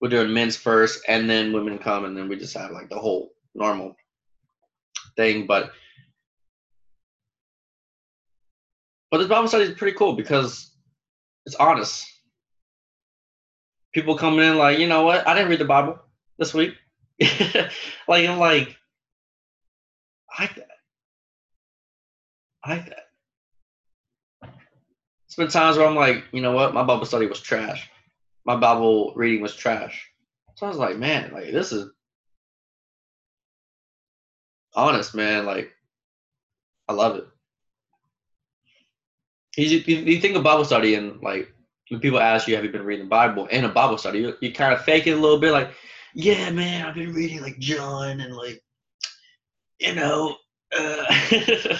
we're 0.00 0.08
doing 0.08 0.32
men's 0.32 0.56
first, 0.56 1.04
and 1.08 1.30
then 1.30 1.52
women 1.52 1.78
come, 1.78 2.04
and 2.04 2.16
then 2.16 2.28
we 2.28 2.36
just 2.36 2.56
have 2.56 2.72
like 2.72 2.88
the 2.88 2.98
whole 2.98 3.32
normal 3.54 3.96
thing. 5.16 5.46
But 5.46 5.72
but 9.10 9.18
this 9.18 9.28
Bible 9.28 9.48
study 9.48 9.64
is 9.64 9.76
pretty 9.78 9.96
cool 9.96 10.14
because 10.14 10.70
it's 11.44 11.56
honest. 11.56 12.08
People 13.92 14.16
coming 14.16 14.40
in 14.40 14.56
like, 14.56 14.78
you 14.78 14.88
know 14.88 15.04
what? 15.04 15.26
I 15.26 15.34
didn't 15.34 15.50
read 15.50 15.60
the 15.60 15.66
Bible 15.66 15.98
this 16.38 16.54
week. 16.54 16.74
like 17.20 18.26
I'm 18.26 18.38
like, 18.38 18.74
I, 20.30 20.48
I, 22.64 22.86
it's 25.26 25.36
been 25.36 25.48
times 25.48 25.76
where 25.76 25.86
I'm 25.86 25.94
like, 25.94 26.24
you 26.32 26.40
know 26.40 26.52
what, 26.52 26.72
my 26.72 26.82
Bible 26.82 27.04
study 27.04 27.26
was 27.26 27.40
trash. 27.40 27.90
My 28.46 28.56
Bible 28.56 29.12
reading 29.14 29.42
was 29.42 29.54
trash. 29.54 30.10
So 30.54 30.64
I 30.64 30.68
was 30.70 30.78
like, 30.78 30.96
man, 30.96 31.32
like 31.32 31.52
this 31.52 31.70
is 31.72 31.90
honest, 34.74 35.14
man. 35.14 35.46
Like, 35.46 35.72
I 36.88 36.92
love 36.92 37.16
it. 37.16 37.26
You, 39.56 39.78
you 39.78 40.20
think 40.20 40.34
of 40.36 40.42
Bible 40.42 40.64
study 40.64 40.94
and 40.94 41.20
like 41.20 41.52
when 41.90 42.00
people 42.00 42.20
ask 42.20 42.48
you, 42.48 42.54
have 42.54 42.64
you 42.64 42.70
been 42.72 42.84
reading 42.84 43.04
the 43.04 43.10
Bible 43.10 43.46
in 43.48 43.66
a 43.66 43.68
Bible 43.68 43.98
study, 43.98 44.20
you, 44.20 44.34
you 44.40 44.52
kind 44.52 44.72
of 44.72 44.82
fake 44.82 45.06
it 45.06 45.10
a 45.10 45.16
little 45.20 45.38
bit, 45.38 45.52
like, 45.52 45.72
yeah, 46.14 46.50
man, 46.50 46.86
I've 46.86 46.94
been 46.94 47.12
reading 47.12 47.42
like 47.42 47.58
John 47.58 48.20
and 48.20 48.34
like, 48.34 48.62
you 49.78 49.94
know, 49.94 50.36
uh, 50.78 51.04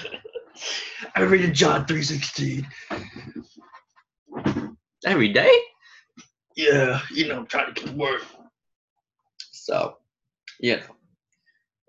I 1.14 1.22
read 1.22 1.54
John 1.54 1.86
three 1.86 2.02
sixteen 2.02 2.66
every 5.04 5.32
day. 5.32 5.50
Yeah, 6.56 7.00
you 7.10 7.28
know, 7.28 7.38
I'm 7.38 7.46
trying 7.46 7.72
to 7.72 7.80
get 7.82 7.94
work. 7.94 8.22
So, 9.50 9.96
you 10.60 10.76
know, 10.76 10.82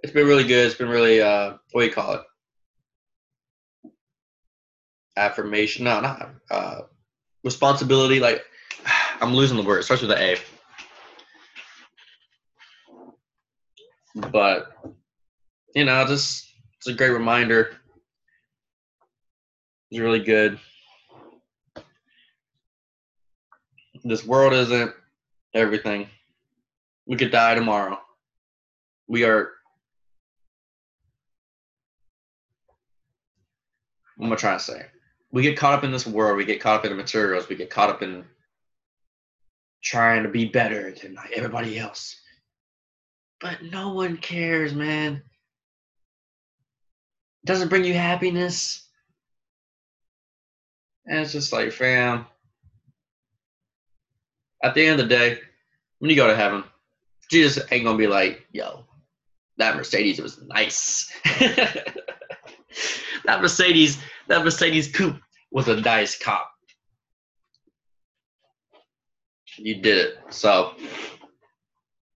it's 0.03 0.11
been 0.11 0.27
really 0.27 0.43
good. 0.43 0.67
It's 0.67 0.75
been 0.75 0.89
really, 0.89 1.21
uh, 1.21 1.53
what 1.71 1.81
do 1.81 1.87
you 1.87 1.93
call 1.93 2.13
it? 2.15 2.21
Affirmation? 5.15 5.85
No, 5.85 6.01
not 6.01 6.29
uh, 6.51 6.81
responsibility. 7.43 8.19
Like, 8.19 8.43
I'm 9.21 9.33
losing 9.33 9.57
the 9.57 9.63
word. 9.63 9.79
It 9.79 9.83
starts 9.83 10.01
with 10.01 10.11
an 10.11 10.19
A. 10.19 10.37
But, 14.29 14.77
you 15.73 15.85
know, 15.85 16.05
just 16.05 16.47
it's 16.77 16.87
a 16.87 16.93
great 16.93 17.09
reminder. 17.09 17.77
It's 19.89 19.99
really 19.99 20.19
good. 20.19 20.59
This 24.03 24.25
world 24.25 24.53
isn't 24.53 24.93
everything. 25.53 26.09
We 27.05 27.15
could 27.15 27.31
die 27.31 27.55
tomorrow. 27.55 27.97
We 29.07 29.23
are. 29.23 29.51
What 34.23 34.27
am 34.27 34.33
I 34.33 34.37
trying 34.37 34.57
to 34.57 34.63
say? 34.63 34.85
We 35.33 35.41
get 35.41 35.57
caught 35.57 35.73
up 35.73 35.83
in 35.83 35.91
this 35.91 36.07
world. 36.07 36.37
We 36.37 36.45
get 36.45 36.61
caught 36.61 36.79
up 36.79 36.85
in 36.85 36.91
the 36.91 36.95
materials. 36.95 37.49
We 37.49 37.57
get 37.57 37.69
caught 37.69 37.89
up 37.89 38.01
in 38.01 38.23
trying 39.83 40.23
to 40.23 40.29
be 40.29 40.45
better 40.45 40.93
than 40.93 41.13
like 41.15 41.33
everybody 41.33 41.77
else. 41.77 42.15
But 43.41 43.63
no 43.63 43.91
one 43.91 44.15
cares, 44.15 44.73
man. 44.73 45.15
It 47.43 47.47
doesn't 47.47 47.67
bring 47.67 47.83
you 47.83 47.95
happiness. 47.95 48.87
And 51.05 51.19
it's 51.19 51.33
just 51.33 51.51
like, 51.51 51.73
fam, 51.73 52.25
at 54.63 54.73
the 54.73 54.85
end 54.85 55.01
of 55.01 55.09
the 55.09 55.13
day, 55.13 55.39
when 55.99 56.09
you 56.09 56.15
go 56.15 56.27
to 56.27 56.35
heaven, 56.37 56.63
Jesus 57.29 57.61
ain't 57.71 57.83
gonna 57.83 57.97
be 57.97 58.07
like, 58.07 58.47
yo, 58.53 58.85
that 59.57 59.75
Mercedes 59.75 60.21
was 60.21 60.41
nice. 60.43 61.11
that 63.25 63.41
Mercedes, 63.41 63.97
that 64.27 64.43
Mercedes 64.43 64.91
coupe 64.91 65.19
was 65.51 65.67
a 65.67 65.79
nice 65.81 66.17
cop. 66.17 66.49
You 69.57 69.81
did 69.81 69.97
it. 69.97 70.17
So, 70.29 70.73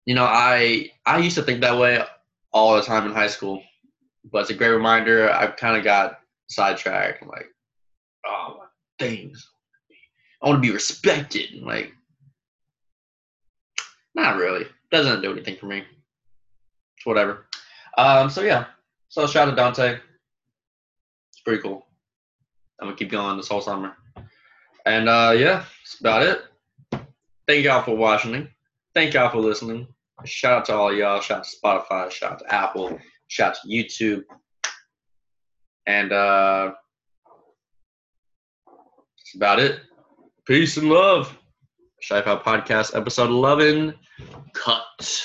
you 0.06 0.14
know, 0.14 0.26
I 0.26 0.92
I 1.06 1.18
used 1.18 1.36
to 1.38 1.44
think 1.44 1.62
that 1.62 1.78
way 1.78 2.04
all 2.52 2.76
the 2.76 2.82
time 2.84 3.06
in 3.06 3.14
high 3.14 3.28
school, 3.28 3.64
but 4.32 4.42
it's 4.42 4.52
a 4.52 4.54
great 4.54 4.70
reminder. 4.70 5.32
I 5.32 5.48
kind 5.48 5.78
of 5.78 5.84
got 5.84 6.20
sidetracked. 6.50 7.24
I'm 7.24 7.30
like, 7.30 7.48
oh, 8.28 8.60
things. 9.00 9.50
I 10.42 10.48
want 10.48 10.62
to 10.62 10.68
be 10.68 10.74
respected. 10.74 11.62
Like, 11.62 11.92
not 14.14 14.38
really. 14.38 14.66
Doesn't 14.92 15.22
do 15.22 15.32
anything 15.32 15.58
for 15.58 15.66
me. 15.66 15.84
It's 16.98 17.06
whatever. 17.06 17.48
Um, 17.98 18.30
so 18.30 18.42
yeah. 18.42 18.66
So 19.10 19.26
shout 19.26 19.48
out 19.48 19.52
to 19.52 19.56
Dante. 19.56 20.00
It's 21.32 21.42
pretty 21.44 21.62
cool. 21.62 21.88
I'm 22.84 22.90
gonna 22.90 22.98
keep 22.98 23.12
going 23.12 23.38
this 23.38 23.48
whole 23.48 23.62
summer. 23.62 23.96
And 24.86 25.08
uh, 25.08 25.34
yeah, 25.38 25.64
that's 25.80 26.02
about 26.02 26.22
it. 26.24 26.42
Thank 27.48 27.64
y'all 27.64 27.82
for 27.82 27.96
watching. 27.96 28.50
Thank 28.94 29.14
y'all 29.14 29.30
for 29.30 29.38
listening. 29.38 29.88
Shout 30.26 30.58
out 30.58 30.66
to 30.66 30.76
all 30.76 30.94
y'all. 30.94 31.22
Shout 31.22 31.38
out 31.38 31.46
to 31.46 31.58
Spotify. 31.58 32.12
Shout 32.12 32.34
out 32.34 32.40
to 32.40 32.54
Apple. 32.54 33.00
Shout 33.28 33.52
out 33.52 33.58
to 33.62 33.70
YouTube. 33.70 34.24
And 35.88 36.12
uh, 36.12 36.74
that's 38.66 39.36
about 39.36 39.60
it. 39.60 39.80
Peace 40.46 40.76
and 40.76 40.90
love. 40.90 41.38
Shy 42.02 42.22
Podcast, 42.22 42.98
episode 42.98 43.30
11. 43.30 43.94
Cut. 44.54 45.24